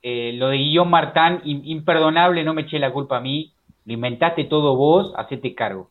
[0.00, 3.52] eh, lo de Guillón Martán, imperdonable, no me eché la culpa a mí,
[3.84, 5.90] lo inventaste todo vos, hacete cargo.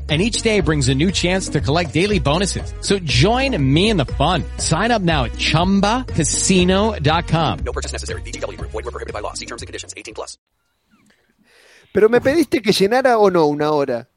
[0.11, 2.73] and each day brings a new chance to collect daily bonuses.
[2.81, 4.43] So join me in the fun.
[4.57, 7.59] Sign up now at ChumbaCasino.com.
[7.59, 8.21] No purchase necessary.
[8.23, 8.59] BGW.
[8.59, 9.31] Void were prohibited by law.
[9.33, 9.93] See terms and conditions.
[9.95, 10.37] 18 plus.
[11.93, 14.09] Pero me pediste que llenara o no una hora.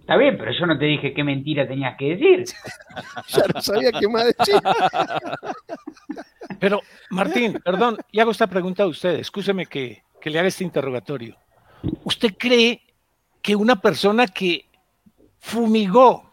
[0.00, 2.46] Está bien, pero yo no te dije qué mentira tenías que decir.
[3.28, 4.56] ya no sabía qué más decir.
[6.58, 9.18] Pero, Martín, perdón, y hago esta pregunta a usted.
[9.18, 11.36] Escúcheme que, que le haga este interrogatorio.
[12.04, 12.80] ¿Usted cree
[13.42, 14.64] que una persona que
[15.48, 16.30] fumigó,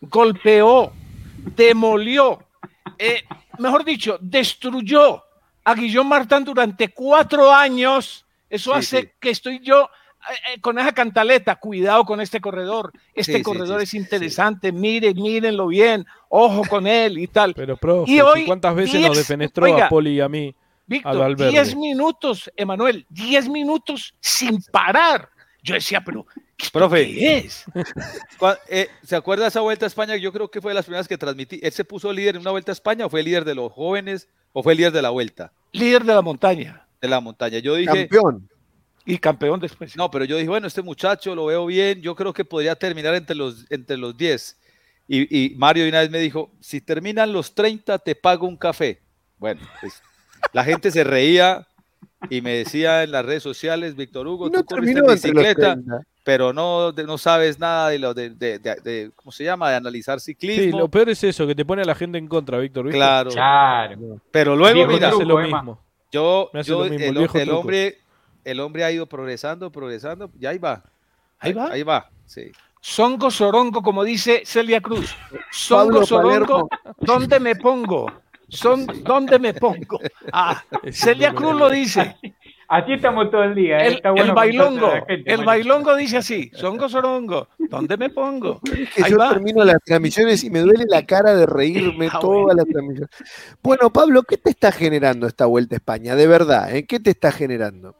[0.00, 0.92] golpeó,
[1.56, 2.38] demolió,
[2.98, 3.22] eh,
[3.58, 5.22] mejor dicho, destruyó
[5.64, 8.24] a Guillón Martán durante cuatro años.
[8.48, 9.08] Eso Sí, hace sí.
[9.20, 9.82] que estoy yo
[10.30, 11.56] eh, eh, con esa cantaleta.
[11.56, 12.92] Cuidado con este corredor.
[13.14, 13.96] Este Sí, corredor sí, es sí.
[13.98, 14.70] interesante.
[14.70, 16.06] Miren, mírenlo bien.
[16.28, 17.54] Ojo con él y tal.
[17.54, 20.54] Pero, profe, Y hoy, ¿cuántas veces diez- nos defenestró oiga, a Poli y a mí?
[20.86, 21.50] Víctor, Valverde?
[21.50, 25.28] 10 minutos, Emanuel, 10 minutos sin parar.
[25.62, 27.06] Yo decía, pero ¿esto Profe.
[27.06, 27.64] qué es?
[28.38, 30.16] Cua- eh, ¿Se acuerda de esa vuelta a España?
[30.16, 31.58] Yo creo que fue de las primeras que transmití.
[31.62, 34.28] ¿Él se puso líder en una vuelta a España o fue líder de los jóvenes
[34.52, 35.52] o fue líder de la vuelta?
[35.72, 37.58] Líder de la montaña De la montaña.
[37.58, 38.48] Yo dije, Campeón.
[39.06, 39.96] y campeón después.
[39.96, 43.14] no, pero yo dije, bueno, este muchacho lo veo bien, yo creo que podría terminar
[43.14, 44.58] entre los, entre los 10.
[45.08, 49.00] Y, y Mario una vez me dijo, si terminan los 30, te pago un café.
[49.38, 50.00] Bueno, pues
[50.52, 51.66] la gente se reía
[52.30, 55.32] y me decía en las redes sociales, Víctor Hugo, no tú corriste en terminó entre
[55.32, 56.02] los bicicleta, 30.
[56.24, 59.70] Pero no, de- no sabes nada de lo de, de- de- de- ¿cómo se llama?
[59.70, 60.78] De analizar Sí, ciclismo.
[60.78, 62.84] lo peor es eso, que te pone a la gente en contra, Víctor.
[62.84, 62.98] ¿viste?
[62.98, 63.30] Claro.
[63.30, 64.20] Claro.
[64.30, 65.80] Pero luego, mira, truco, lo mismo.
[66.12, 67.98] yo, Me hace yo- lo mismo, el hombre,
[68.44, 70.82] el hombre ha ido progresando, progresando, y ahí va.
[71.38, 71.66] Ahí va.
[71.72, 72.52] Ahí va, sí.
[72.80, 75.14] Songo Sorongo, como dice Celia Cruz.
[75.52, 76.68] Sorongo, Palermo.
[77.00, 78.06] ¿dónde me pongo?
[78.48, 79.98] Son, ¿Dónde me pongo?
[80.32, 82.16] Ah, Celia Cruz lo dice.
[82.74, 83.76] Así estamos todo el día.
[83.80, 83.86] ¿eh?
[83.88, 88.60] El, Está el bueno bailongo, gente, el bailongo dice así, Songo Sorongo, ¿dónde me pongo?
[88.94, 89.28] que Ahí yo va.
[89.28, 92.54] termino las transmisiones y me duele la cara de reírme Ah, toda bueno.
[92.54, 93.08] la transmisión.
[93.62, 96.14] Bueno, Pablo, ¿qué te está generando esta vuelta a España?
[96.14, 96.86] De verdad, ¿eh?
[96.86, 97.94] ¿qué te está generando?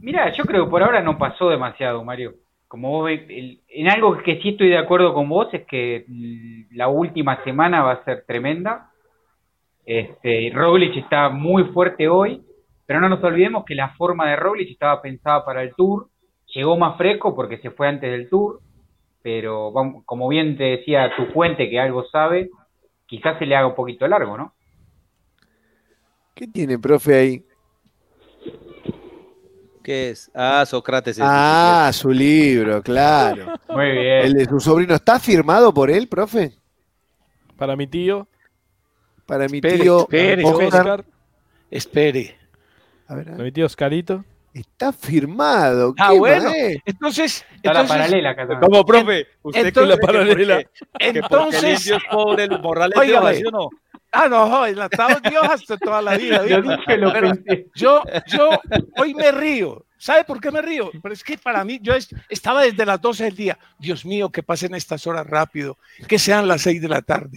[0.00, 2.34] Mira, yo creo que por ahora no pasó demasiado, Mario.
[2.68, 6.04] Como vos ves, el- en algo que sí estoy de acuerdo con vos es que
[6.06, 8.90] mm, la última semana va a ser tremenda.
[9.84, 12.42] Este, Roglic está muy fuerte hoy,
[12.86, 16.08] pero no nos olvidemos que la forma de Roglic estaba pensada para el Tour.
[16.54, 18.60] Llegó más fresco porque se fue antes del Tour,
[19.22, 22.50] pero vamos, como bien te decía tu fuente que algo sabe,
[23.06, 24.54] quizás se le haga un poquito largo, ¿no?
[26.34, 27.44] ¿Qué tiene, profe, ahí?
[29.82, 30.30] ¿Qué es?
[30.34, 31.16] Ah, Sócrates.
[31.16, 33.54] es Ah, su libro, claro.
[33.68, 34.26] Muy bien.
[34.26, 34.94] El de su sobrino.
[34.94, 36.52] ¿Está firmado por él, profe?
[37.56, 38.28] Para mi tío,
[39.26, 40.66] Para mi Espere, tío espere, Oscar.
[40.66, 41.04] Oscar,
[41.70, 42.36] Espere.
[43.08, 43.42] A ver, a ver.
[43.44, 44.24] mi tío Oscarito.
[44.54, 45.94] Está firmado.
[45.98, 46.50] Ah, qué bueno.
[46.86, 48.48] Entonces, Está la paralela acá.
[48.60, 49.26] ¿Cómo, profe?
[49.42, 50.58] ¿Usted entonces- cree que paralela.
[50.98, 53.68] el entonces, indio es pobre, el morral es de ¿sí o no?
[54.12, 56.38] ah, no, la estaba Dios hasta toda la vida.
[56.42, 56.78] Víctor.
[56.78, 57.66] dije, lo Pero.
[57.74, 58.48] Yo, yo
[58.96, 59.84] hoy me río.
[59.98, 60.90] ¿Sabe por qué me río?
[61.02, 63.58] Pero es que para mí, yo es- estaba desde las 12 del día.
[63.78, 65.76] Dios mío, que pasen estas horas rápido,
[66.08, 67.30] que sean las 6 de la tarde.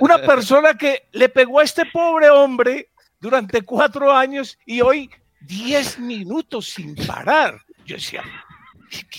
[0.00, 2.88] Una persona que le pegó a este pobre hombre
[3.26, 5.10] durante cuatro años y hoy
[5.40, 7.60] 10 minutos sin parar.
[7.84, 8.22] Yo decía,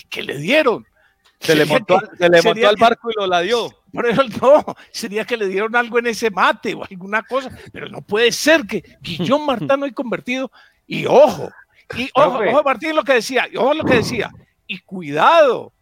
[0.08, 0.86] ¿qué, le dieron?
[1.40, 3.68] Se le montó, que- se le montó al que- barco y lo la dio.
[3.92, 8.00] Pero no, sería que le dieron algo en ese mate o alguna cosa, pero no
[8.02, 10.50] puede ser que Guillón Martán hoy convertido,
[10.86, 11.50] y ojo,
[11.96, 14.30] y ojo, ojo Martín lo que decía, y ojo lo que decía,
[14.66, 15.72] y cuidado,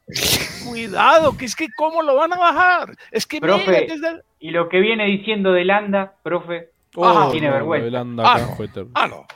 [0.68, 3.66] cuidado, que es que cómo lo van a bajar, es que Profe.
[3.66, 6.70] mira, desde- Y lo que viene diciendo de Landa, profe,
[7.02, 7.98] Ah, tiene no, vergüenza.
[8.24, 8.56] Ah, no.
[8.94, 9.26] ah no,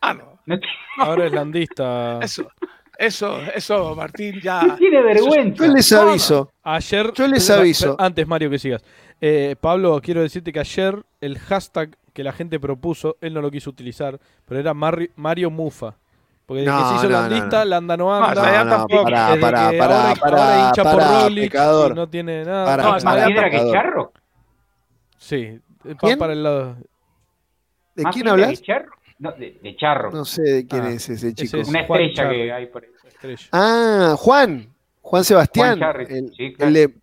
[0.00, 0.38] ah no,
[0.98, 2.18] Ahora es landista.
[2.22, 2.48] eso,
[2.98, 5.66] eso, eso, Martín ya, tiene vergüenza.
[5.66, 6.50] Yo les aviso.
[6.62, 7.12] Ayer.
[7.14, 7.96] Yo les aviso.
[7.98, 8.82] Antes, Mario, que sigas.
[9.20, 13.50] Eh, Pablo, quiero decirte que ayer el hashtag que la gente propuso, él no lo
[13.50, 15.94] quiso utilizar, pero era Marri- Mario Mufa.
[16.46, 17.64] Porque desde No, que se hizo no, landista, no.
[17.64, 18.34] Landa no No, anda.
[18.58, 19.02] No, no, tampoco.
[19.04, 22.64] pará, Desde pará, que pará, ahora, pará, ahora hincha por Roglic y no tiene nada.
[22.64, 24.12] Pará, No, ¿Más pará, piedra que charro?
[25.18, 26.18] Sí, va ¿Quién?
[26.18, 26.76] para el lado.
[27.96, 28.50] ¿De ¿Más quién hablas?
[28.50, 28.90] que charro?
[29.18, 30.10] No, de, de charro.
[30.12, 31.56] No sé de quién Ah, es ese chico.
[31.56, 32.90] es- Una estrella que hay por ahí.
[33.08, 33.46] Estrella.
[33.52, 34.68] Ah, Juan.
[35.00, 35.78] Juan Sebastián.
[35.78, 36.68] Juan el, sí, claro.
[36.68, 36.94] el de-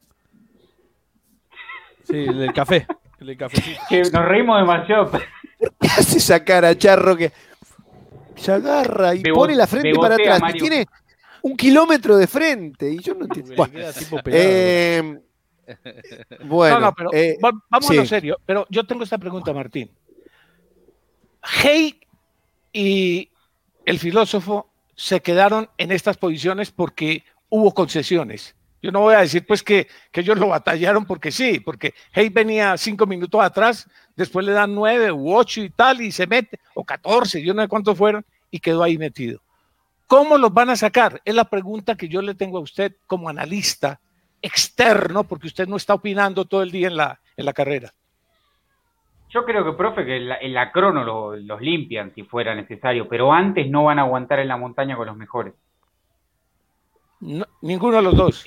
[2.04, 2.86] Sí, el del café.
[3.20, 3.82] El del cafecito.
[3.90, 5.12] Que nos reímos demasiado.
[5.80, 7.16] ¿Qué hace esa cara, Charro?
[7.16, 7.32] Que...
[8.36, 10.42] se agarra y Bebo- pone la frente para atrás.
[10.54, 10.86] Y tiene
[11.42, 12.92] un kilómetro de frente.
[12.92, 13.56] Y yo no entiendo.
[13.56, 13.80] Bueno,
[14.26, 15.20] eh,
[16.44, 18.08] bueno, no, no, pero eh, va- vamos a lo sí.
[18.08, 18.38] serio.
[18.46, 19.90] Pero yo tengo esta pregunta, Martín.
[21.44, 22.00] Hey
[22.72, 23.30] y
[23.86, 28.56] el filósofo se quedaron en estas posiciones porque hubo concesiones.
[28.82, 32.30] Yo no voy a decir pues que, que ellos lo batallaron porque sí, porque Hey
[32.30, 36.60] venía cinco minutos atrás, después le dan nueve u ocho y tal, y se mete,
[36.74, 39.42] o catorce, yo no sé cuántos fueron, y quedó ahí metido.
[40.08, 41.22] ¿Cómo los van a sacar?
[41.24, 44.00] Es la pregunta que yo le tengo a usted como analista
[44.42, 47.94] externo, porque usted no está opinando todo el día en la, en la carrera.
[49.34, 52.54] Yo creo que, profe, que en la, en la crono lo- los limpian si fuera
[52.54, 55.56] necesario, pero antes no van a aguantar en la montaña con los mejores.
[57.20, 58.46] No, ninguno de los dos.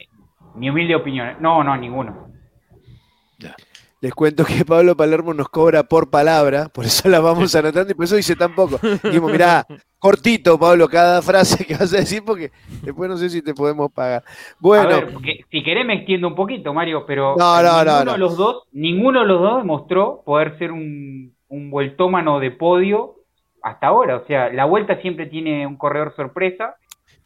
[0.54, 1.36] Mi humilde opinión.
[1.40, 2.28] No, no, ninguno.
[4.06, 7.94] Les cuento que Pablo Palermo nos cobra por palabra, por eso la vamos anotando y
[7.96, 8.78] por eso dice tan poco.
[9.02, 9.66] Dijimos, mirá,
[9.98, 12.52] cortito, Pablo, cada frase que vas a decir, porque
[12.84, 14.22] después no sé si te podemos pagar.
[14.60, 18.04] Bueno, A ver, porque si querés me extiendo un poquito, Mario, pero No, no, no,
[18.04, 18.12] ninguno no.
[18.12, 23.16] de los dos, ninguno de los dos demostró poder ser un, un vueltómano de podio
[23.60, 24.18] hasta ahora.
[24.18, 26.76] O sea, la vuelta siempre tiene un corredor sorpresa,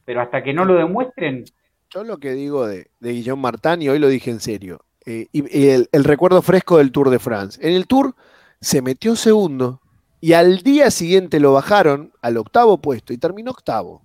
[0.07, 1.45] pero hasta que no lo demuestren,
[1.91, 5.26] yo lo que digo de, de Guillaume Martin, y hoy lo dije en serio, eh,
[5.32, 7.58] y, el, el recuerdo fresco del Tour de France.
[7.66, 8.14] En el Tour
[8.61, 9.80] se metió segundo
[10.20, 14.02] y al día siguiente lo bajaron al octavo puesto y terminó octavo.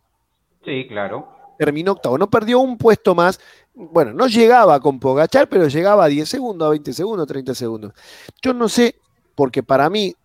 [0.64, 1.30] sí, claro.
[1.60, 2.18] terminó octavo.
[2.18, 3.40] No perdió un puesto más.
[3.76, 7.94] Bueno, no llegaba con Pogachar, pero llegaba a 10 segundos, a 20 segundos, 30 segundos.
[8.42, 8.96] Yo no sé,
[9.36, 10.16] porque para mí,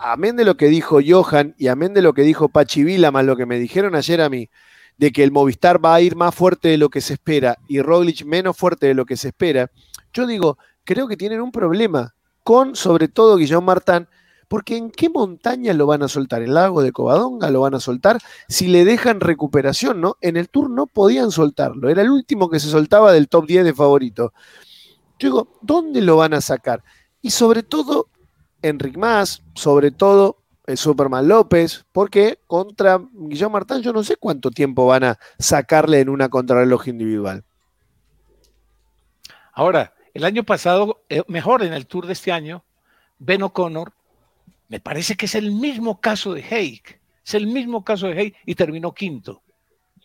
[0.00, 3.24] amén de lo que dijo Johan y amén de lo que dijo Pachi Vila, más
[3.24, 4.48] lo que me dijeron ayer a mí,
[4.96, 7.80] de que el Movistar va a ir más fuerte de lo que se espera y
[7.80, 9.70] Roglic menos fuerte de lo que se espera,
[10.12, 14.08] yo digo, creo que tienen un problema con, sobre todo, Guillaume Martán,
[14.48, 16.42] porque ¿en qué montaña lo van a soltar?
[16.42, 18.20] ¿El lago de Covadonga lo van a soltar?
[18.48, 20.16] Si le dejan recuperación, ¿no?
[20.20, 23.64] En el Tour no podían soltarlo, era el último que se soltaba del top 10
[23.64, 24.32] de favorito.
[25.18, 26.84] Yo digo, ¿dónde lo van a sacar?
[27.22, 28.08] Y sobre todo,
[28.62, 34.50] Enric Más, sobre todo el Superman López, porque contra Guillaume Martán yo no sé cuánto
[34.50, 37.44] tiempo van a sacarle en una contrarreloj individual.
[39.52, 42.64] Ahora, el año pasado, eh, mejor en el Tour de este año,
[43.18, 43.92] Ben O'Connor,
[44.68, 46.82] me parece que es el mismo caso de Haig,
[47.24, 49.42] es el mismo caso de Haig y terminó quinto,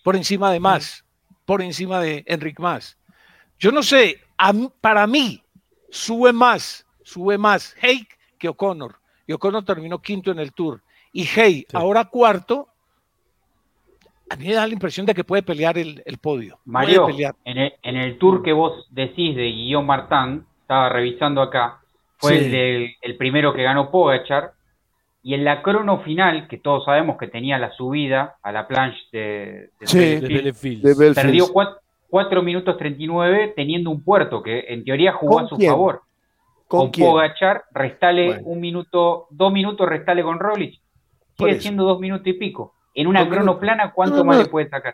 [0.03, 1.05] por encima de Más,
[1.45, 2.97] por encima de Enric Más.
[3.57, 4.21] Yo no sé,
[4.81, 5.43] para mí
[5.89, 8.07] sube más, sube más Haig
[8.37, 8.99] que O'Connor,
[9.29, 10.81] y O'Connor terminó quinto en el Tour,
[11.13, 12.67] y Haig ahora cuarto,
[14.27, 16.57] a mí me da la impresión de que puede pelear el, el podio.
[16.65, 17.35] Mario, pelear.
[17.45, 21.79] en el, en el tour que vos decís de Guillaume Martin, estaba revisando acá,
[22.17, 22.45] fue Sí.
[22.45, 24.53] el, del- el primero que ganó Pogachar,
[25.21, 28.97] y en la crono final, que todos sabemos que tenía la subida a la planche
[29.11, 31.15] de, de Sí, Belleville, de Belfield.
[31.15, 31.45] perdió
[32.09, 35.69] 4 minutos 39 teniendo un puerto que en teoría jugó ¿Con a su quién?
[35.71, 36.01] favor.
[36.69, 37.07] ¿Con Con, quién?
[37.09, 38.41] Pogachar, restale Bueno.
[38.45, 40.79] un minuto, dos minutos, restale con Roglic.
[41.35, 42.75] Sigue siendo dos minutos y pico.
[42.93, 43.59] En una Dos crono minutos.
[43.61, 44.43] plana, ¿cuánto No, no, más no.
[44.43, 44.93] le puede sacar?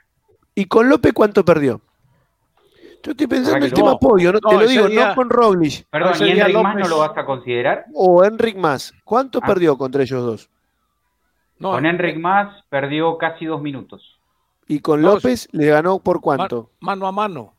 [0.55, 1.81] ¿Y con López cuánto perdió?
[3.03, 3.99] Yo estoy pensando en el que tema no.
[3.99, 6.83] podio, no, te No, lo digo, día- no con Roglic Perdón, ¿y Enric más López-
[6.83, 7.85] no lo vas a considerar?
[7.93, 8.93] o Enric Más.
[9.03, 9.45] ¿Cuánto Ah.
[9.45, 10.49] perdió contra ellos dos?
[11.59, 14.17] No, Con Enric más perdió casi dos minutos.
[14.67, 16.71] Y con No, López le ganó por cuánto?
[16.79, 17.53] mano a mano.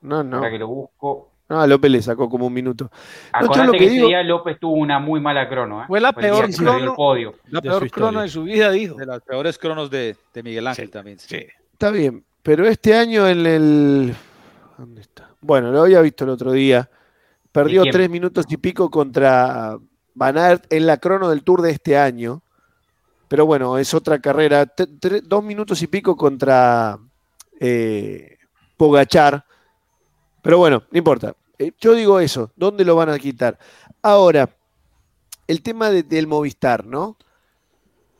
[0.00, 0.38] No, no.
[0.38, 1.31] Para que lo busco.
[1.52, 2.84] No, a López le sacó como un minuto.
[2.84, 5.82] No, yo Acordate lo que, que ese día López tuvo una muy mala crono.
[5.82, 5.84] ¿eh?
[5.86, 6.94] Fue la peor crono.
[6.94, 7.34] podio.
[7.48, 8.94] La de peor su crono de su vida, dijo.
[8.94, 11.18] De las peores cronos de, de Miguel Ángel también.
[11.18, 11.26] sí.
[11.28, 11.46] Sí.
[11.74, 14.14] Está bien, pero este año en el...
[14.78, 15.28] ¿Dónde está?
[15.42, 16.88] Bueno, lo había visto el otro día.
[17.50, 19.76] Perdió tres minutos y pico contra
[20.14, 22.42] Van Aert en la crono del Tour de este año.
[23.28, 24.72] Pero bueno, es otra carrera.
[25.24, 26.98] Dos minutos y pico contra
[27.60, 28.38] eh,
[28.78, 29.44] Pogachar.
[30.40, 31.34] Pero bueno, no importa.
[31.62, 33.58] Eh, yo digo eso, ¿dónde lo van a quitar?
[34.02, 34.48] Ahora,
[35.46, 37.16] el tema de- del Movistar, ¿no?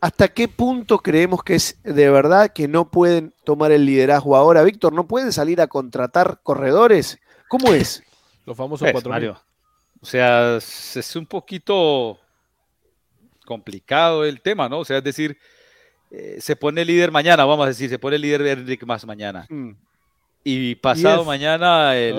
[0.01, 4.63] ¿Hasta qué punto creemos que es de verdad que no pueden tomar el liderazgo ahora?
[4.65, 7.19] Víctor, ¿no pueden salir a contratar corredores?
[7.49, 8.03] ¿Cómo es?
[8.47, 9.41] Los famosos Pues, cuatro Mario.
[10.01, 12.19] O sea, es es un poquito
[13.47, 14.81] complicado el tema, ¿no?
[14.81, 15.39] O sea, es decir,
[16.11, 19.47] eh, se pone líder mañana, vamos a decir, se pone líder Enric más mañana.
[19.49, 19.71] Mm,
[20.45, 21.27] Y pasado Lief.
[21.27, 22.15] mañana el.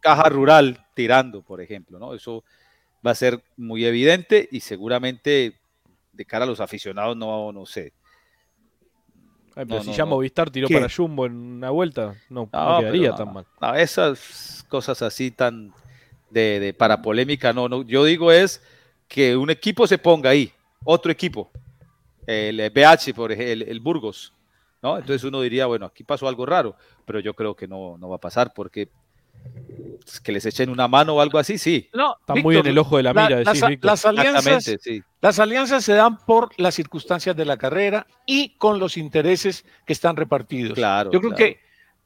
[0.00, 2.14] Caja Rural tirando, por ejemplo, ¿no?
[2.14, 2.44] Eso
[3.04, 5.58] va a ser muy evidente y seguramente
[6.12, 7.92] de cara a los aficionados no, no sé.
[9.56, 10.10] Ay, pero No, si no, ya no.
[10.10, 10.74] Movistar tiró ¿Qué?
[10.74, 13.46] para Jumbo en una vuelta, no, no No, quedaría tan mal.
[13.60, 15.72] no, esas cosas así tan
[16.30, 17.82] de, de para polémica, no, no.
[17.82, 18.62] Yo digo es
[19.08, 20.52] que un equipo se ponga ahí,
[20.84, 21.50] otro equipo,
[22.26, 24.32] el eh, BH, por ejemplo, el, Burgos,
[24.82, 24.96] ¿no?
[24.98, 26.76] Entonces uno diría, bueno, aquí pasó algo raro,
[27.10, 28.88] pero yo creo que no, no va a pasar porque
[30.22, 31.90] que les echen una mano o algo así, sí.
[31.92, 33.42] No, está muy en el ojo de la mira.
[33.42, 34.78] las, alianzas,
[35.20, 39.92] las alianzas se dan por las circunstancias de la carrera y con los intereses que
[39.92, 40.74] están repartidos.
[40.74, 41.10] Claro.
[41.10, 41.58] Yo creo que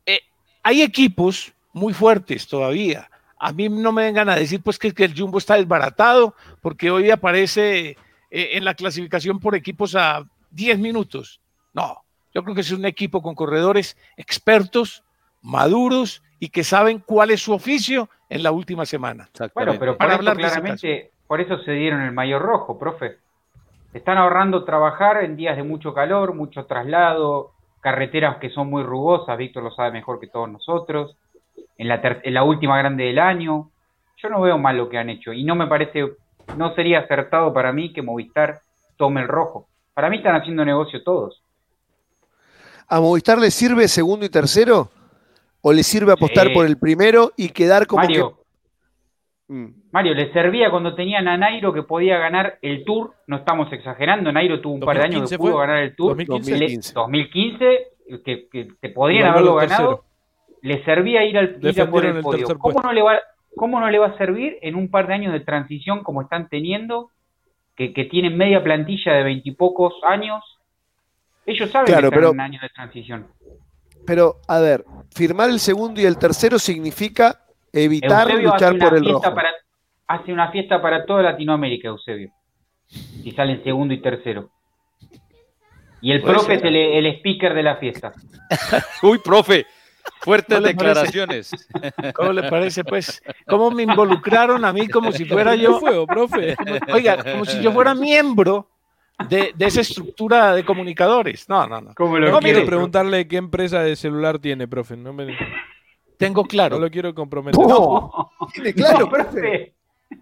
[0.06, 0.20] eh,
[0.62, 3.10] hay equipos muy fuertes todavía.
[3.38, 6.90] A mí no me vengan a decir pues que, que el Jumbo está desbaratado porque
[6.90, 7.96] hoy aparece eh,
[8.30, 11.42] en la clasificación por equipos a 10 minutos.
[11.74, 12.03] No,
[12.34, 15.04] yo creo que es un equipo con corredores expertos,
[15.40, 19.28] maduros y que saben cuál es su oficio en la última semana.
[19.54, 23.18] Bueno, pero para hablar claramente, por eso se dieron el mayor rojo, profe.
[23.92, 29.38] Están ahorrando trabajar en días de mucho calor, mucho traslado, carreteras que son muy rugosas,
[29.38, 31.16] Víctor lo sabe mejor que todos nosotros,
[31.78, 33.70] en la, en la última grande del año.
[34.16, 36.14] Yo no veo mal lo que han hecho y no me parece,
[36.56, 38.58] no sería acertado para mí que Movistar
[38.96, 39.68] tome el rojo.
[39.92, 41.43] Para mí están haciendo negocio todos.
[42.88, 44.90] ¿A Movistar le sirve segundo y tercero?
[45.60, 48.38] ¿O le sirve apostar por el primero y quedar como Mario,
[49.48, 49.66] mm.
[49.92, 54.30] Mario, le servía cuando tenían a Nairo que podía ganar el Tour, no estamos exagerando,
[54.30, 58.68] Nairo tuvo un par de años que pudo ganar el Tour, 2015, 2015 que, que,
[58.80, 60.04] te podrían haberlo ganado,
[60.62, 62.58] le servía ir al ir por el, podio.
[62.58, 63.18] ¿Cómo no, le va,
[63.56, 66.48] ¿Cómo no le va a servir en un par de años de transición como están
[66.48, 67.10] teniendo,
[67.76, 70.42] que, que tienen media plantilla de veintipocos años?
[71.46, 73.28] Ellos saben que están en un año de transición.
[74.06, 74.84] Pero, a ver,
[75.14, 79.34] firmar el segundo y el tercero significa evitar luchar por el rojo.
[80.06, 82.30] hace una fiesta para toda Latinoamérica, Eusebio.
[82.86, 84.50] Si salen segundo y tercero.
[86.00, 88.12] Y el profe es el, speaker de la fiesta.
[89.02, 89.66] Uy, profe,
[90.20, 91.50] fuertes declaraciones.
[92.14, 93.22] ¿Cómo le parece, pues?
[93.46, 95.80] ¿Cómo me involucraron a mí como si fuera yo?
[95.80, 96.54] Fuego, profe.
[96.92, 98.73] Oiga, como si yo fuera miembro
[99.28, 101.48] de, esa estructura de comunicadores.
[101.48, 101.92] No, no, no.
[101.96, 104.96] no quiero preguntarle qué empresa de celular tiene, profe.
[104.96, 105.36] No me...
[106.16, 106.76] Tengo claro.
[106.76, 107.64] No lo quiero comprometer.
[108.54, 109.74] ¿Tiene claro, profe?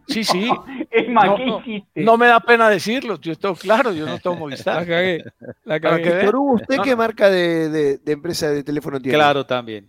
[0.07, 0.51] Sí, sí.
[0.91, 1.63] Es más, no,
[1.95, 4.81] no, me da pena decirlo, yo estoy claro, yo no tengo Movistar.
[4.81, 5.25] La cagué.
[5.65, 6.31] La cagué.
[6.35, 9.17] ¿usted qué marca de, empresa de teléfono tiene?
[9.17, 9.89] Claro, también.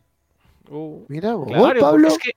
[0.70, 2.08] Uh, Mira vos, Pablo.
[2.08, 2.32] Es que...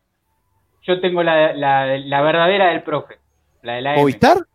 [0.82, 3.18] Yo tengo la, la, verdadera del profe.
[3.62, 4.46] La de la ¿Movistar?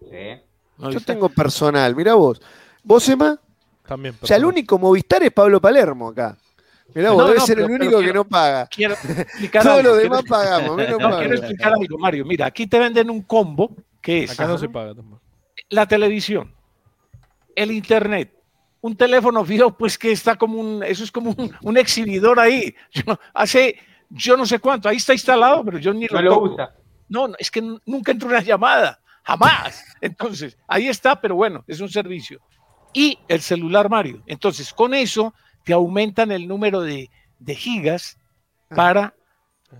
[0.00, 0.40] Sí.
[0.78, 2.40] Yo tengo personal, mira vos.
[2.82, 3.38] ¿Vos, Emma?
[3.86, 4.14] También.
[4.20, 6.36] O sea, el único Movistar es Pablo Palermo acá.
[6.94, 8.66] Mirá vos, debe ser el único que no paga.
[8.66, 10.76] Quiero explicar Todos los demás pagamos.
[10.76, 12.24] no, quiero explicar algo, Mario.
[12.24, 14.30] Mira, aquí te venden un combo que es.
[14.32, 15.20] Acá no se paga tampoco.
[15.70, 16.54] La televisión,
[17.54, 18.32] el internet,
[18.80, 20.82] un teléfono fijo, pues que está como un.
[20.82, 22.74] Eso es como un, exhibidor ahí.
[23.34, 23.76] hace
[24.10, 26.74] yo no sé cuánto, ahí está instalado, pero yo ni lo, lo usa.
[27.10, 29.84] No, es que nunca entró una llamada jamás.
[30.00, 32.40] Entonces, ahí está, pero bueno, es un servicio.
[32.94, 34.22] Y el celular Mario.
[34.26, 37.10] Entonces, con eso te aumentan el número de,
[37.46, 38.16] gigas
[38.70, 38.74] ah.
[38.74, 39.14] para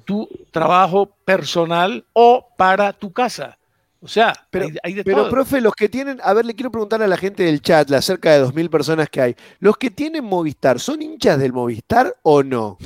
[0.05, 3.59] tu trabajo personal o para tu casa.
[4.01, 4.69] O sea, pero,
[5.05, 7.89] pero profe, los que tienen, a ver, le quiero preguntar a la gente del chat,
[7.91, 12.15] las cerca de 2.000 personas que hay, los que tienen Movistar, ¿son hinchas del Movistar
[12.23, 12.79] o no?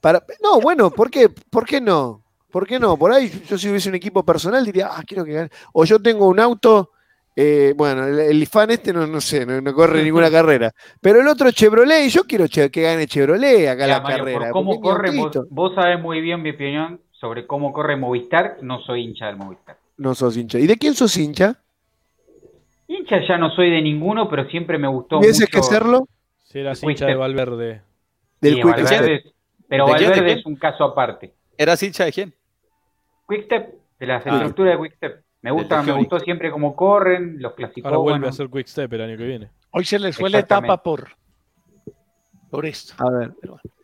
[0.00, 1.30] Para, no, bueno, ¿por qué?
[1.30, 2.25] ¿Por qué no?
[2.56, 2.96] ¿Por qué no?
[2.96, 5.50] Por ahí yo si hubiese un equipo personal diría, ah, quiero que gane.
[5.74, 6.92] O yo tengo un auto,
[7.36, 10.72] eh, bueno, el, IFAN este no, no sé, no, corre ninguna carrera.
[10.98, 14.50] Pero el otro Chevrolet, y yo quiero que gane Chevrolet acá la carrera.
[14.52, 15.10] cómo corre,
[15.50, 19.76] vos, sabés muy bien mi opinión sobre cómo corre Movistar, no soy hincha del Movistar.
[19.98, 20.58] No sos hincha.
[20.58, 21.60] ¿Y de quién sos hincha?
[22.88, 26.08] Hincha ya no soy de ninguno, pero siempre me gustó ¿Y ese que serlo?
[26.44, 27.82] Sí, eras hincha de Valverde.
[28.40, 28.62] Del
[29.68, 31.34] pero Valverde es un caso aparte.
[31.58, 32.34] ¿Eras hincha de quién?
[33.28, 34.18] Quickstep, de la ah.
[34.18, 35.22] estructura de Quickstep.
[35.42, 37.88] Me gusta, me gustó siempre cómo corren, los clasificó.
[37.88, 39.50] Ahora vuelve a ser Quickstep el año que viene.
[39.70, 41.10] Hoy se les fue la etapa por,
[42.50, 42.94] por esto.
[42.98, 43.32] A ver.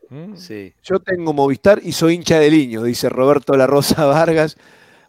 [0.08, 0.36] Mm.
[0.36, 0.74] Sí.
[0.82, 4.56] Yo tengo Movistar y soy hincha del Niño, dice Roberto La Rosa Vargas.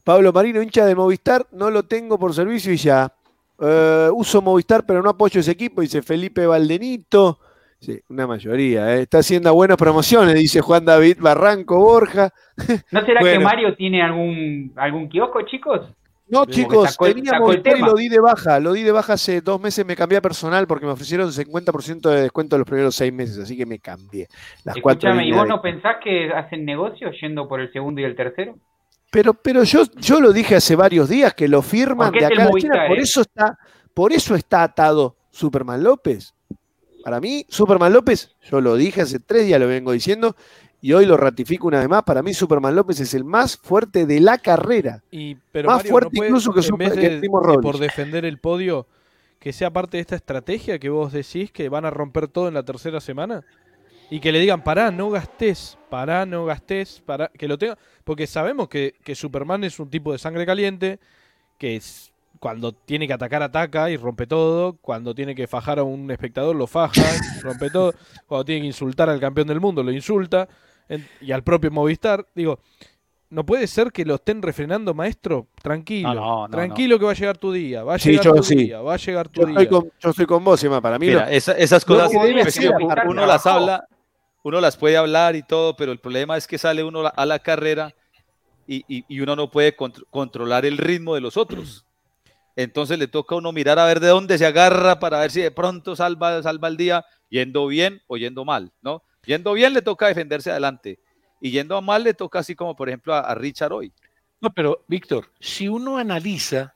[0.04, 3.14] Pablo Marino, hincha de Movistar, no lo tengo por servicio y ya.
[3.60, 7.40] Eh, uso Movistar, pero no apoyo ese equipo, dice Felipe Valdenito.
[7.84, 8.96] Sí, una mayoría.
[8.96, 9.02] ¿eh?
[9.02, 12.30] Está haciendo buenas promociones, dice Juan David Barranco Borja.
[12.92, 15.82] ¿No será que Mario tiene algún, algún kiosco, chicos?
[16.30, 18.62] No, chicos, tenía Movistar y lo di de baja.
[18.62, 22.10] Lo di de baja hace dos meses, me cambié a personal porque me ofrecieron 50%
[22.10, 24.30] de descuento los primeros seis meses, así que me cambié.
[24.64, 28.16] Las Escúchame, ¿y vos no pensás que hacen negocio yendo por el segundo y el
[28.16, 28.56] tercero?
[29.12, 32.50] Pero, pero yo, yo lo dije hace varios días que lo firman de acá a
[32.52, 33.02] China, por eh?
[33.02, 33.58] eso está,
[33.94, 36.34] por eso está atado Superman López.
[37.04, 40.36] Para mí, Superman López, yo lo dije hace tres días, lo vengo diciendo,
[40.82, 42.04] y hoy lo ratifico una vez más.
[42.04, 45.04] Para mí, Superman López es el más fuerte de la carrera.
[45.12, 47.30] Y, pero más fuerte incluso que, Super, de,
[47.62, 48.88] Por defender el podio,
[49.40, 52.54] que sea parte de esta estrategia que vos decís que van a romper todo en
[52.54, 53.44] la tercera semana?
[54.10, 57.78] Y que le digan, pará, no gastés, pará, no gastés, pará, que lo tenga.
[58.06, 61.00] Porque sabemos que, que Superman es un tipo de sangre caliente,
[61.58, 62.13] que es-
[62.44, 64.76] cuando tiene que atacar, ataca y rompe todo.
[64.82, 66.92] Cuando tiene que fajar a un espectador, lo faja,
[67.42, 67.94] rompe todo.
[68.28, 70.50] Cuando tiene que insultar al campeón del mundo, lo insulta.
[70.90, 72.28] En- y al propio Movistar.
[72.36, 72.60] Digo,
[73.30, 75.48] no puede ser que lo estén refrenando, maestro.
[75.62, 77.86] Tranquilo, No, no, no, tranquilo que va a llegar tu día.
[77.86, 78.56] Va a Sí, llegar yo tu sí.
[78.58, 79.62] día, va a llegar tu Yo día.
[79.62, 80.82] estoy, con, yo estoy con vos, Emma.
[80.82, 82.12] Para mí, Mira, lo- esa- esas cosas
[83.06, 83.88] uno, las habla,
[84.44, 87.40] uno las puede hablar y todo, pero el problema es que sale uno a la
[87.40, 87.94] carrera
[88.68, 91.86] y, y- y uno no puede contr- controlar el ritmo de los otros.
[92.56, 95.42] Entonces le toca a uno mirar a ver de dónde se agarra para ver si
[95.42, 99.04] de pronto salva, salva el día, yendo bien o yendo mal, ¿no?
[99.26, 101.00] Yendo bien le toca defenderse adelante
[101.42, 103.92] y yendo mal le toca así como por ejemplo a, a Richard hoy.
[104.40, 106.74] No, pero Víctor, si uno analiza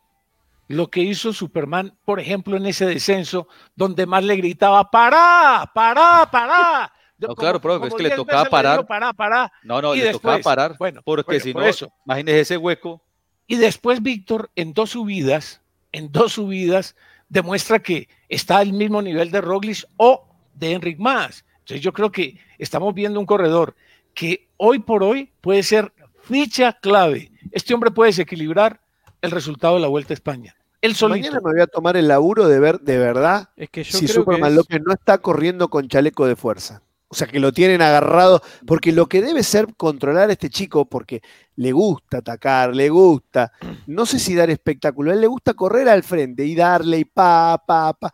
[0.67, 5.69] lo que hizo Superman, por ejemplo, en ese descenso, donde más le gritaba, ¡pará!
[5.73, 6.29] ¡pará!
[6.31, 6.93] ¡pará!
[7.19, 8.85] No, claro, profe, es que le tocaba parar.
[8.85, 9.51] pará, pará.
[9.63, 11.91] No, no, Y le tocaba después, parar bueno, porque bueno, si por no, eso.
[12.05, 13.01] imagínese ese hueco.
[13.47, 15.59] Y después Víctor, en dos subidas,
[15.97, 16.95] en dos subidas,
[17.29, 21.43] demuestra que está al mismo nivel de Roglic o de Enric Mas.
[21.59, 23.75] Entonces yo creo que estamos viendo un corredor
[24.13, 25.91] que hoy por hoy puede ser
[26.23, 27.31] ficha clave.
[27.51, 28.81] Este hombre puede desequilibrar
[29.21, 30.55] el resultado de la Vuelta a España.
[30.81, 31.27] El solito.
[31.27, 34.05] Mañana me voy a tomar el laburo de ver de verdad Es que yo si
[34.05, 36.81] creo Superman que es- López no está corriendo con chaleco de fuerza.
[37.09, 40.85] O sea, que lo tienen agarrado, porque lo que debe ser controlar a este chico,
[40.85, 41.21] porque
[41.55, 43.53] le gusta atacar, le gusta,
[43.85, 47.05] no sé si dar espectáculo, a él le gusta correr al frente y darle y
[47.05, 48.11] pa, pa, pa.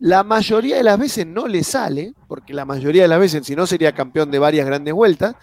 [0.00, 3.56] La mayoría de las veces no le sale, porque la mayoría de las veces, si
[3.56, 5.36] no, sería campeón de varias grandes vueltas,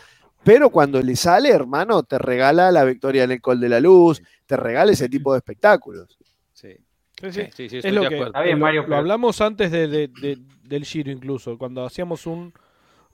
[0.43, 4.21] pero cuando le sale, hermano, te regala la victoria en el Col de la Luz,
[4.45, 6.17] te regala ese tipo de espectáculos.
[6.53, 6.75] Sí.
[7.19, 7.41] Sí, sí.
[7.55, 8.31] Sí, sí, es lo de que acuerdo.
[8.33, 12.53] Está bien, Mario, lo hablamos antes de, de- de- del Giro incluso, cuando hacíamos un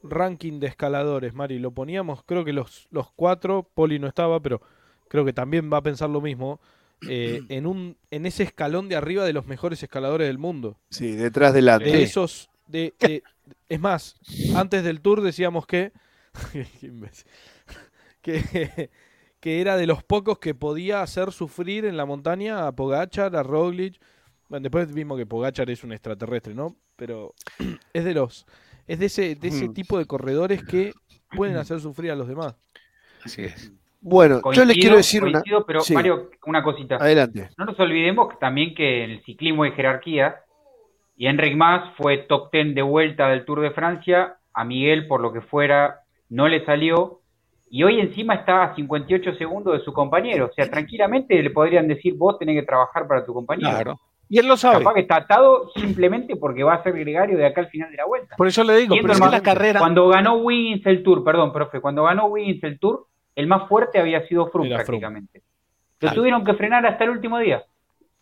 [0.09, 4.61] ranking de escaladores, Mari, lo poníamos, creo que los, los cuatro, Poli no estaba, pero
[5.07, 6.59] creo que también va a pensar lo mismo,
[7.07, 10.77] eh, en, un, en ese escalón de arriba de los mejores escaladores del mundo.
[10.89, 13.23] Sí, detrás del De esos, de, de-
[13.69, 14.15] es más,
[14.55, 15.91] antes del tour decíamos que,
[18.21, 18.89] que,
[19.39, 23.43] que era de los pocos que podía hacer sufrir en la montaña a Pogachar, a
[23.43, 23.99] Roglic.
[24.49, 26.75] Bueno, después vimos que Pogachar es un extraterrestre, ¿no?
[26.95, 27.33] Pero
[27.93, 28.45] es de los,
[28.87, 29.73] es de ese, de ese Mm.
[29.73, 30.93] tipo de corredores que
[31.35, 32.55] pueden hacer sufrir a los demás.
[33.23, 33.71] Así es.
[33.99, 35.33] Bueno, yo les quiero decir una.
[35.41, 36.95] coincido, pero Sí, Mario, una cosita.
[36.95, 37.49] adelante.
[37.57, 40.35] No nos olvidemos que también que en el ciclismo de jerarquía,
[41.17, 45.19] y Enric Mas fue top 10 de vuelta del Tour de Francia, a Miguel por
[45.19, 47.21] lo que fuera no le salió,
[47.69, 51.87] y hoy encima está a 58 segundos de su compañero, o sea, tranquilamente le podrían
[51.87, 53.69] decir vos tenés que trabajar para tu compañero.
[53.71, 53.99] Claro.
[54.29, 54.79] Y él lo sabe.
[54.79, 57.97] Capaz que está atado simplemente porque va a ser gregario de acá al final de
[57.97, 58.35] la vuelta.
[58.35, 59.79] Por eso le digo, pero es que la carrera.
[59.79, 63.05] Cuando ganó Wiggins el Tour, perdón, profe, cuando ganó Wiggins el Tour,
[63.35, 65.39] el más fuerte había sido Froome prácticamente.
[65.39, 66.15] Lo Claro.
[66.15, 67.63] tuvieron que frenar hasta el último día.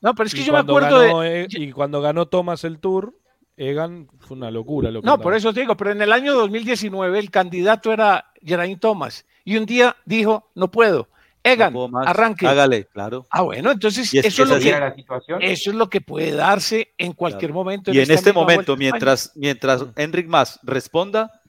[0.01, 1.41] No, pero es que Y yo me acuerdo ganó, de.
[1.43, 3.13] eh, y cuando ganó Thomas el Tour,
[3.57, 4.91] Egan fue una locura.
[4.91, 5.23] Lo que No, andaba.
[5.23, 9.25] por eso te digo, pero en el año 2019 el candidato era Geraint Thomas.
[9.43, 11.07] Y un día dijo, no puedo.
[11.45, 12.07] Egan, No más.
[12.07, 12.47] arranque.
[12.47, 13.25] Hágale, claro.
[13.29, 15.41] Ah, bueno, entonces es eso, es lo que, Era la situación.
[15.43, 17.93] eso es lo que puede darse en cualquier momento.
[17.93, 21.41] Y en este momento, mientras, mientras Enric Mas responda,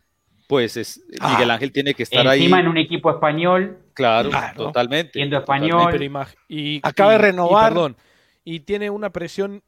[0.46, 1.54] pues es, Miguel Ah.
[1.54, 2.40] Ángel tiene que estar ahí.
[2.40, 4.64] Encima en un equipo español, Claro, Claro.
[4.66, 5.12] totalmente.
[5.14, 5.74] siendo totalmente.
[5.76, 6.02] español.
[6.02, 7.72] Imag- y, Acaba de y- y renovar.
[7.72, 7.96] perdón,
[8.44, 9.62] y tiene una presión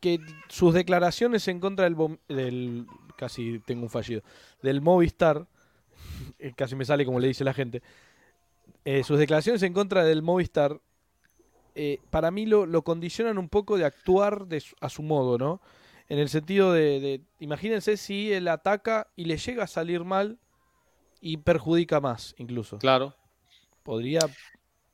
[0.00, 2.86] que sus declaraciones en contra del
[3.16, 4.20] casi tengo un fallido
[4.62, 5.46] del Movistar
[6.38, 7.82] eh, casi me sale como le dice la gente
[8.84, 10.80] eh, sus declaraciones en contra del Movistar
[11.74, 15.38] eh, para mí lo, lo condicionan un poco de actuar de su- a su modo
[15.38, 15.60] no
[16.08, 20.38] en el sentido de, de- imagínense si él ataca y le llega a salir mal
[21.20, 23.14] y perjudica más incluso Claro.
[23.82, 24.20] podría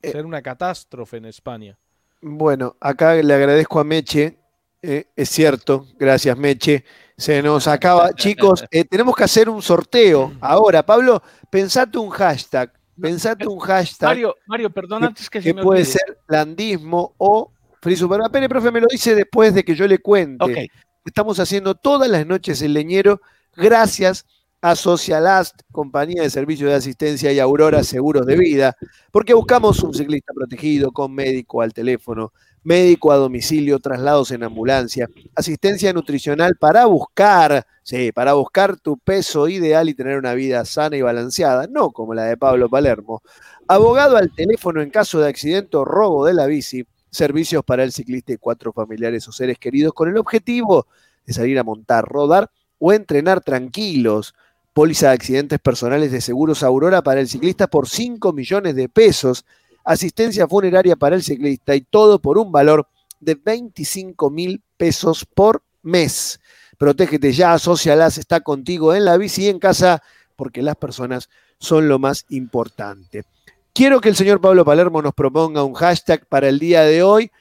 [0.01, 1.77] Eh, ser una catástrofe en España.
[2.21, 4.37] Bueno, acá le agradezco a Meche.
[4.81, 6.85] eh, es cierto, gracias Meche.
[7.17, 8.13] Se nos acaba.
[8.15, 10.31] Chicos, eh, tenemos que hacer un sorteo.
[10.39, 12.71] Ahora, Pablo, pensate un hashtag.
[13.01, 15.93] Pensate un hashtag Mario, Mario, perdón, antes que, que se me puede olvide.
[15.93, 18.31] ser landismo o Free Superman.
[18.31, 20.69] Pere, profe, me lo dice después de que yo le cuente.
[21.05, 23.21] Estamos haciendo todas las noches el leñero
[23.55, 24.25] gracias
[24.61, 28.75] a Socialast, compañía de servicio de asistencia y Aurora Seguros de Vida,
[29.11, 32.33] porque buscamos un ciclista protegido con médico al teléfono,
[32.63, 39.47] médico a domicilio, traslados en ambulancia, asistencia nutricional para buscar, sí, para buscar tu peso
[39.47, 43.21] ideal y tener una vida sana y balanceada, no como la de Pablo Palermo.
[43.67, 47.91] Abogado al teléfono en caso de accidente o robo de la bici, servicios para el
[47.91, 50.85] ciclista y cuatro familiares o seres queridos con el objetivo
[51.25, 54.33] de salir a montar, rodar o entrenar tranquilos.
[54.73, 59.45] Póliza de accidentes personales de seguros Aurora para el ciclista por 5 millones de pesos.
[59.83, 62.87] Asistencia funeraria para el ciclista y todo por un valor
[63.19, 66.39] de 25 mil pesos por mes.
[66.77, 70.01] Protégete ya, Socialas está contigo en la bici y en casa
[70.35, 73.25] porque las personas son lo más importante.
[73.73, 77.31] Quiero que el señor Pablo Palermo nos proponga un hashtag para el día de hoy.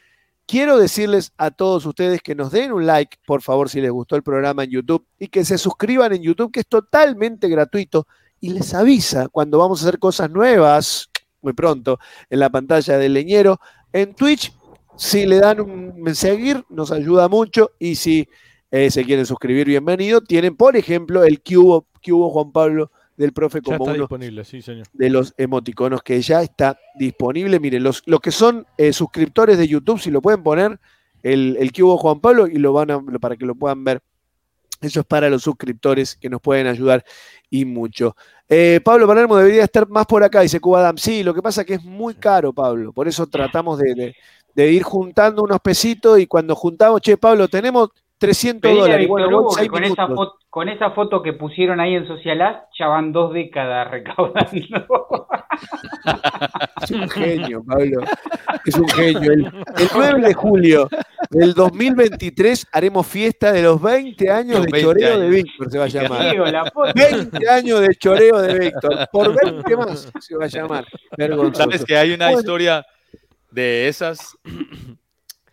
[0.49, 4.17] Quiero decirles a todos ustedes que nos den un like, por favor, si les gustó
[4.17, 8.07] el programa en YouTube y que se suscriban en YouTube, que es totalmente gratuito
[8.41, 11.11] y les avisa cuando vamos a hacer cosas nuevas
[11.43, 11.99] muy pronto
[12.31, 13.61] en la pantalla del leñero.
[13.93, 14.57] En Twitch,
[14.97, 18.27] si le dan un seguir, nos ayuda mucho y si
[18.71, 20.23] eh, se quieren suscribir, bienvenido.
[20.23, 24.87] Tienen, por ejemplo, el cubo, cubo Juan Pablo del profe como uno disponible, sí, señor.
[24.93, 27.59] de los emoticonos que ya está disponible.
[27.59, 30.79] Miren, los, los que son eh, suscriptores de YouTube, si lo pueden poner,
[31.25, 34.01] el, el cubo Juan Pablo y lo van a, para que lo puedan ver.
[34.81, 37.05] Eso es para los suscriptores que nos pueden ayudar
[37.51, 38.15] y mucho.
[38.49, 40.97] Eh, Pablo Palermo debería estar más por acá, dice Cuba Adam.
[40.97, 42.93] Sí, lo que pasa es que es muy caro, Pablo.
[42.93, 44.17] Por eso tratamos de, de,
[44.55, 47.89] de ir juntando unos pesitos y cuando juntamos, che, Pablo, tenemos
[48.19, 49.09] 300 Pedile dólares.
[49.09, 53.13] Bueno, Hugo con esa, foto, con esa foto que pusieron ahí en Socialaz ya van
[53.13, 55.29] dos décadas recaudando.
[56.83, 58.01] Es un genio, Pablo.
[58.65, 59.33] Es un genio.
[59.33, 60.89] El, el 9 de julio
[61.31, 65.31] del 2023 haremos fiesta de los 20 años de 20 choreo de años.
[65.35, 66.73] Víctor, se va a llamar.
[66.73, 66.93] Foto.
[66.95, 69.09] 20 años de choreo de Víctor.
[69.11, 70.87] Por 20 más se va a llamar.
[71.17, 71.65] Vergonzoso.
[71.65, 72.41] Sabes que hay una Bueno.
[72.41, 72.87] historia
[73.51, 74.37] de esas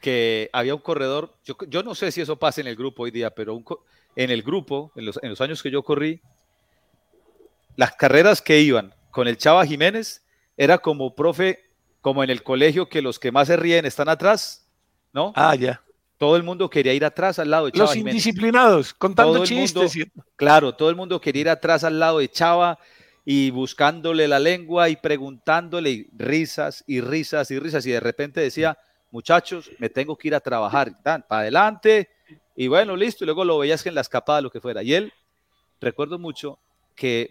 [0.05, 3.09] que había un corredor, yo, yo no sé si eso pasa en el grupo hoy
[3.11, 3.65] día, pero un
[4.15, 6.21] en el grupo, en los, en los años que yo corrí,
[7.75, 10.23] las carreras que iban con el Chava Jiménez
[10.57, 11.59] era como profe,
[12.01, 14.67] como en el colegio que los que más se ríen están atrás,
[15.11, 15.33] ¿no?
[15.35, 15.81] Ah, ya.
[16.19, 18.13] Todo el mundo quería ir atrás al lado de Chava Los Jiménez.
[18.13, 19.95] indisciplinados, contando chistes.
[19.97, 22.77] mundo- Claro, todo el mundo quería ir atrás al lado de Chava
[23.25, 28.39] y buscándole la lengua y preguntándole y risas y risas y risas y de repente
[28.39, 28.77] decía,
[29.15, 32.09] muchachos, me tengo que ir a trabajar, para adelante
[32.55, 34.83] y bueno, listo, y luego lo veías que en la escapada, lo que fuera.
[34.83, 35.13] Y él,
[35.79, 36.59] recuerdo mucho
[36.95, 37.29] que,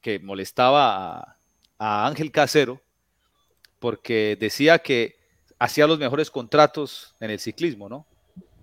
[0.00, 1.36] que molestaba a,
[1.78, 2.80] a Ángel Casero
[3.78, 5.16] porque decía que
[5.58, 8.06] hacía los mejores contratos en el ciclismo, ¿no?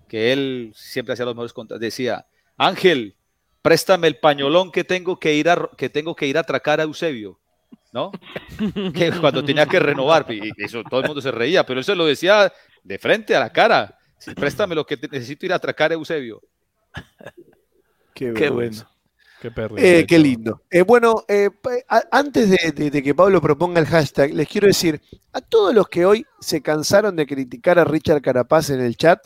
[0.08, 1.80] Que él siempre hacía los mejores contratos.
[1.80, 2.26] Decía,
[2.56, 3.14] Ángel,
[3.62, 6.84] préstame el pañolón que tengo que ir a, que tengo que ir a atracar a
[6.84, 7.38] Eusebio,
[7.92, 8.10] ¿no?
[8.94, 12.06] que cuando tenía que renovar, y eso todo el mundo se reía, pero se lo
[12.06, 13.98] decía de frente a la cara.
[14.18, 16.42] Sí, préstame lo que te- necesito ir a atracar a Eusebio.
[18.14, 18.76] Qué, bueno.
[19.40, 19.76] Qué perro.
[19.78, 20.62] Eh, qué lindo.
[20.68, 21.48] Eh, bueno, eh,
[22.10, 25.00] antes de, de- de que Pablo proponga el hashtag, les quiero decir
[25.32, 29.20] a todos los que hoy se cansaron de criticar a Richard Carapaz en el chat,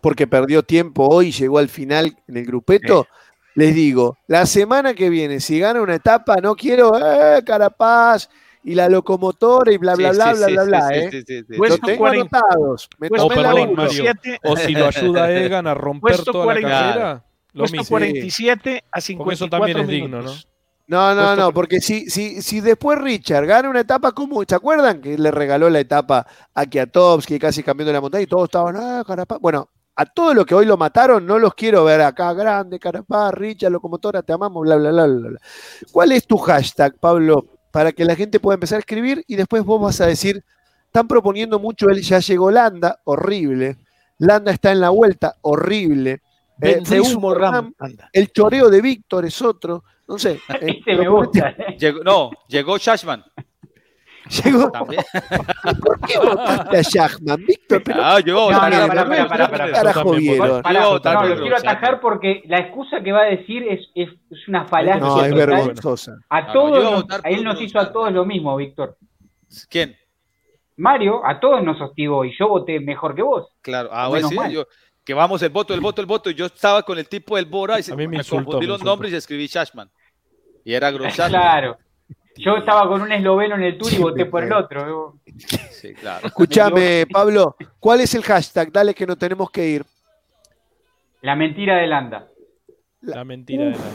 [0.00, 3.08] porque perdió tiempo hoy y llegó al final en el grupeto,
[3.54, 8.28] les digo, la semana que viene, si gana una etapa, no quiero, eh, Carapaz
[8.64, 10.94] y la locomotora y bla, bla, Sí, bla, sí, bla, sí, bla, sí, bla, sí,
[10.94, 11.08] ¿eh?
[11.10, 11.44] sí, sí, sí.
[11.48, 12.88] Lo Puesto tengo 40 anotados.
[12.98, 13.82] Me puesto O tomé la perdón, uno.
[13.82, 14.02] Mario.
[14.04, 16.68] 47, O si lo ayuda a Egan a romper Puesto toda la 40.
[16.68, 17.88] carrera, lo puesto mismo.
[17.88, 20.18] 47 a Porque 54 eso también es digno, ¿no?
[20.22, 20.48] minutos.
[20.88, 24.54] No, no, no, que- porque si, si, si después Richard gana una etapa como, ¿se
[24.54, 25.00] acuerdan?
[25.00, 29.02] Que le regaló la etapa a Kiatowski casi cambiando la montaña y todos estaban, ah,
[29.06, 29.38] Carapaz.
[29.40, 33.32] Bueno, a todos los que hoy lo mataron, no los quiero ver acá, grande, Carapaz,
[33.34, 35.40] Richard, locomotora, te amamos, bla, bla, bla, bla, bla.
[35.90, 39.64] ¿Cuál es tu hashtag, Pablo, para que la gente pueda empezar a escribir y después
[39.64, 40.42] vos vas a decir,
[40.86, 43.76] están proponiendo mucho, él ya llegó Landa, horrible,
[44.18, 46.22] Landa está en la vuelta, horrible.
[46.60, 46.80] Eh,
[47.34, 47.74] Ram, Ram,
[48.12, 49.82] el choreo de Víctor es otro.
[50.06, 50.38] No sé.
[50.60, 51.48] eh, me gusta.
[51.50, 51.76] ¿eh?
[51.78, 53.24] Llegó- no, llegó Shashman.
[54.44, 54.70] Llegó.
[54.70, 55.02] También.
[55.84, 57.82] ¿Por qué votaste a Schachman, Víctor?
[57.84, 58.18] Pero Ah.
[58.24, 59.48] No, también, no, pará, también, pará, pará, también.
[59.48, 59.72] pará.
[59.72, 60.40] carajo también voté.
[60.40, 60.62] vieron.
[60.62, 60.88] Pará, Yo
[61.28, 64.64] no, lo quiero atajar porque la excusa que va a decir es, es, es una
[64.66, 65.00] falacia.
[65.00, 65.46] No, es total.
[65.46, 66.16] vergonzosa.
[66.30, 68.96] A todos, yo a votar a él nos hizo a todos lo mismo, Víctor.
[69.68, 69.96] ¿Quién?
[70.76, 73.48] Mario, a todos nos hostigó y yo voté mejor que vos.
[73.60, 74.66] Claro, ah, bueno, sí, yo,
[75.04, 76.30] que vamos el voto, el voto, el voto.
[76.30, 78.44] Y yo estaba con el tipo del Bora y se- A mí me me, insultó,
[78.44, 78.90] confundí me los insultó.
[78.90, 79.90] nombres y escribí Shashman.
[80.64, 81.28] Y era Grosjean.
[81.28, 81.76] Claro.
[82.36, 85.18] Yo estaba con un esloveno en el tour y voté por el otro.
[85.70, 86.26] Sí, claro.
[86.26, 88.72] Escúchame, Pablo, ¿cuál es el hashtag?
[88.72, 89.84] Dale que no tenemos que ir.
[91.20, 92.28] La mentira de Landa.
[93.02, 93.86] La mentira de Landa.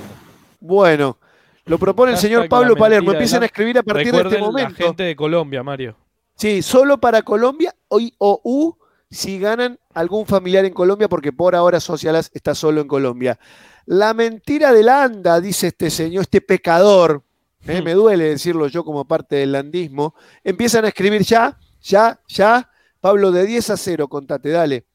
[0.60, 1.18] Bueno,
[1.66, 3.12] lo propone el señor la Pablo Palermo.
[3.12, 4.86] Empiecen a escribir a partir de este Recuerden la momento.
[4.86, 5.96] gente de Colombia, Mario.
[6.36, 8.78] Sí, solo para Colombia hoy o U
[9.10, 13.40] si ganan algún familiar en Colombia, porque por ahora Socialas está solo en Colombia.
[13.86, 17.24] La mentira de Landa, dice este señor, este pecador.
[17.68, 17.82] ¿Eh?
[17.82, 23.32] me duele decirlo yo como parte del landismo, empiezan a escribir ya, ya, ya, Pablo,
[23.32, 24.86] de 10 a 0, contate, dale.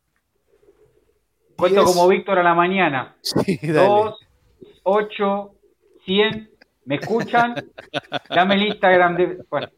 [1.56, 1.94] Cuento 10.
[1.94, 3.16] como Víctor a la mañana.
[3.22, 3.86] Sí, dale.
[3.86, 4.26] 2,
[4.82, 5.54] 8,
[6.04, 6.50] 100.
[6.84, 7.54] ¿Me escuchan?
[8.28, 9.38] Dame el Instagram de.
[9.48, 9.68] Bueno,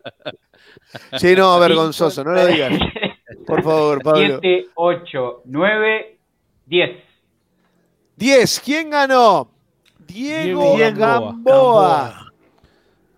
[1.18, 2.72] Sí, no, vergonzoso, no lo digas.
[3.46, 4.38] Por favor, Pablo.
[4.40, 6.18] 7, 8, 9,
[6.66, 6.90] 10.
[8.16, 9.50] 10, ¿quién ganó?
[9.98, 11.32] Diego, Diego Gamboa.
[11.32, 12.23] Gamboa.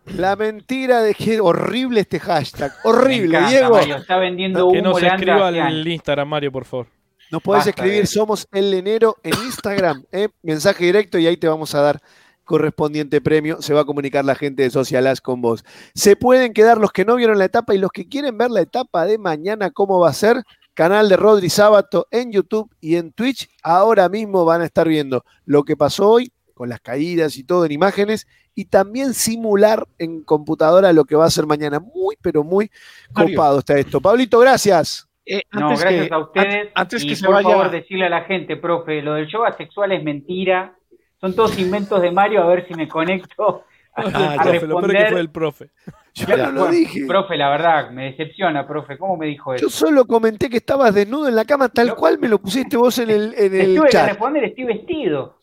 [0.06, 2.72] La mentira de que horrible este hashtag.
[2.84, 3.74] Horrible, encanta, Diego.
[3.74, 6.86] Mario, está vendiendo Que humo no se Leandro escriba al Instagram, Mario, por favor.
[7.30, 10.28] Nos podés Basta escribir, somos el enero en Instagram, ¿eh?
[10.42, 12.00] mensaje directo y ahí te vamos a dar
[12.44, 13.60] correspondiente premio.
[13.60, 15.64] Se va a comunicar la gente de Socialaz con vos.
[15.94, 18.60] Se pueden quedar los que no vieron la etapa y los que quieren ver la
[18.60, 20.42] etapa de mañana, cómo va a ser.
[20.72, 23.48] Canal de Rodri Sábato en YouTube y en Twitch.
[23.62, 27.66] Ahora mismo van a estar viendo lo que pasó hoy con las caídas y todo
[27.66, 31.80] en imágenes y también simular en computadora lo que va a ser mañana.
[31.80, 32.70] Muy, pero muy
[33.14, 33.36] Mario.
[33.36, 34.00] copado está esto.
[34.00, 35.06] Pablito, gracias.
[35.26, 36.54] Eh, No, antes gracias que- a ustedes.
[36.68, 37.50] an- Antes y que se por vaya.
[37.50, 40.74] favor, decirle a la gente, profe, lo del yoga sexual es mentira.
[41.20, 44.78] Son todos inventos de Mario, a ver si me conecto a, Ah, a profe, lo
[44.78, 45.10] peor que responder.
[45.10, 45.70] fue el profe.
[46.14, 47.04] Yo Ya, no lo dije.
[47.06, 48.96] Profe, la verdad, me decepciona, profe.
[48.96, 49.62] ¿Cómo me dijo eso?
[49.66, 51.96] Yo solo comenté que estabas desnudo en la cama, tal No.
[51.96, 54.08] cual me lo pusiste vos en el, en el tuve que chat.
[54.08, 55.35] responder, estoy vestido.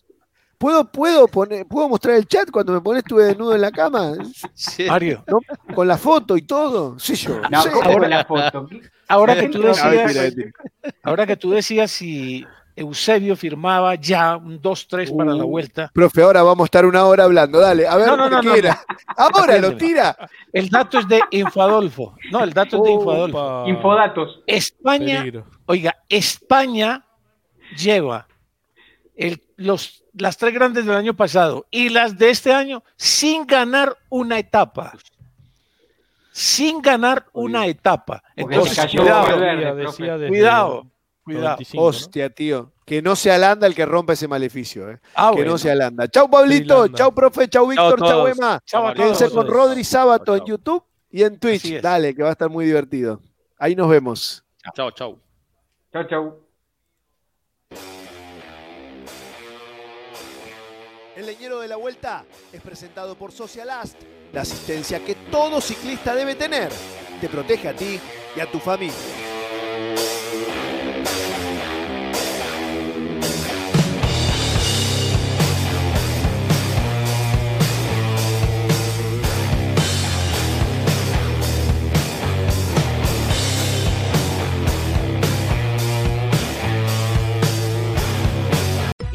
[0.63, 4.13] ¿Puedo, puedo, poner, ¿Puedo mostrar el chat cuando me pones estuve desnudo en la cama?
[4.53, 4.85] Sí.
[4.85, 5.39] Mario, ¿No?
[5.75, 6.97] ¿Con la foto y todo?
[6.97, 7.41] Sí, yo.
[9.09, 10.33] Ahora que tú decías,
[11.03, 12.45] ahora que tú decías si
[12.77, 17.03] Eusebio firmaba ya un 2-3 para la Uh, vuelta, Profe, ahora vamos a estar una
[17.05, 17.59] hora hablando.
[17.59, 18.39] Dale, a ver, No, no.
[19.17, 20.15] Ahora lo tira.
[20.53, 22.15] el dato es de Infadolfo.
[22.31, 23.37] No, el dato es de Infadolfo.
[23.61, 23.69] Opa.
[23.69, 24.41] Infodatos.
[24.47, 25.45] España, Peligro.
[25.65, 27.05] oiga, España
[27.77, 28.27] lleva
[29.15, 33.97] el- los, las tres grandes del año pasado y las de este año sin ganar
[34.09, 34.93] una etapa.
[36.31, 38.23] Sin ganar una etapa.
[38.35, 39.25] Entonces, cuidado,
[39.95, 40.83] cuidado, cuidado.
[41.25, 41.87] 95, ¿no?
[41.87, 42.71] Hostia, tío.
[42.85, 44.89] Que no se alanda el que rompa ese maleficio.
[44.89, 44.99] eh.
[45.15, 45.51] Ah, que bueno.
[45.51, 46.07] no se alanda.
[46.07, 46.87] Chau, Pablito.
[46.89, 47.47] Chau, profe.
[47.47, 47.99] Chau, Víctor.
[47.99, 48.27] Chau Chau.
[48.27, 48.59] Emma.
[48.65, 50.47] Chau Quédense con Rodri Sábato en Chau.
[50.47, 51.79] YouTube y en Twitch.
[51.81, 53.21] Dale, que va a estar muy divertido.
[53.57, 54.43] Ahí nos vemos.
[54.75, 55.19] Chao, chao.
[55.93, 56.39] Chau, chau.
[61.15, 63.95] El leñero de la vuelta es presentado por Socialast,
[64.31, 66.71] la asistencia que todo ciclista debe tener.
[67.21, 67.99] Te protege a ti
[68.35, 69.32] y a tu familia.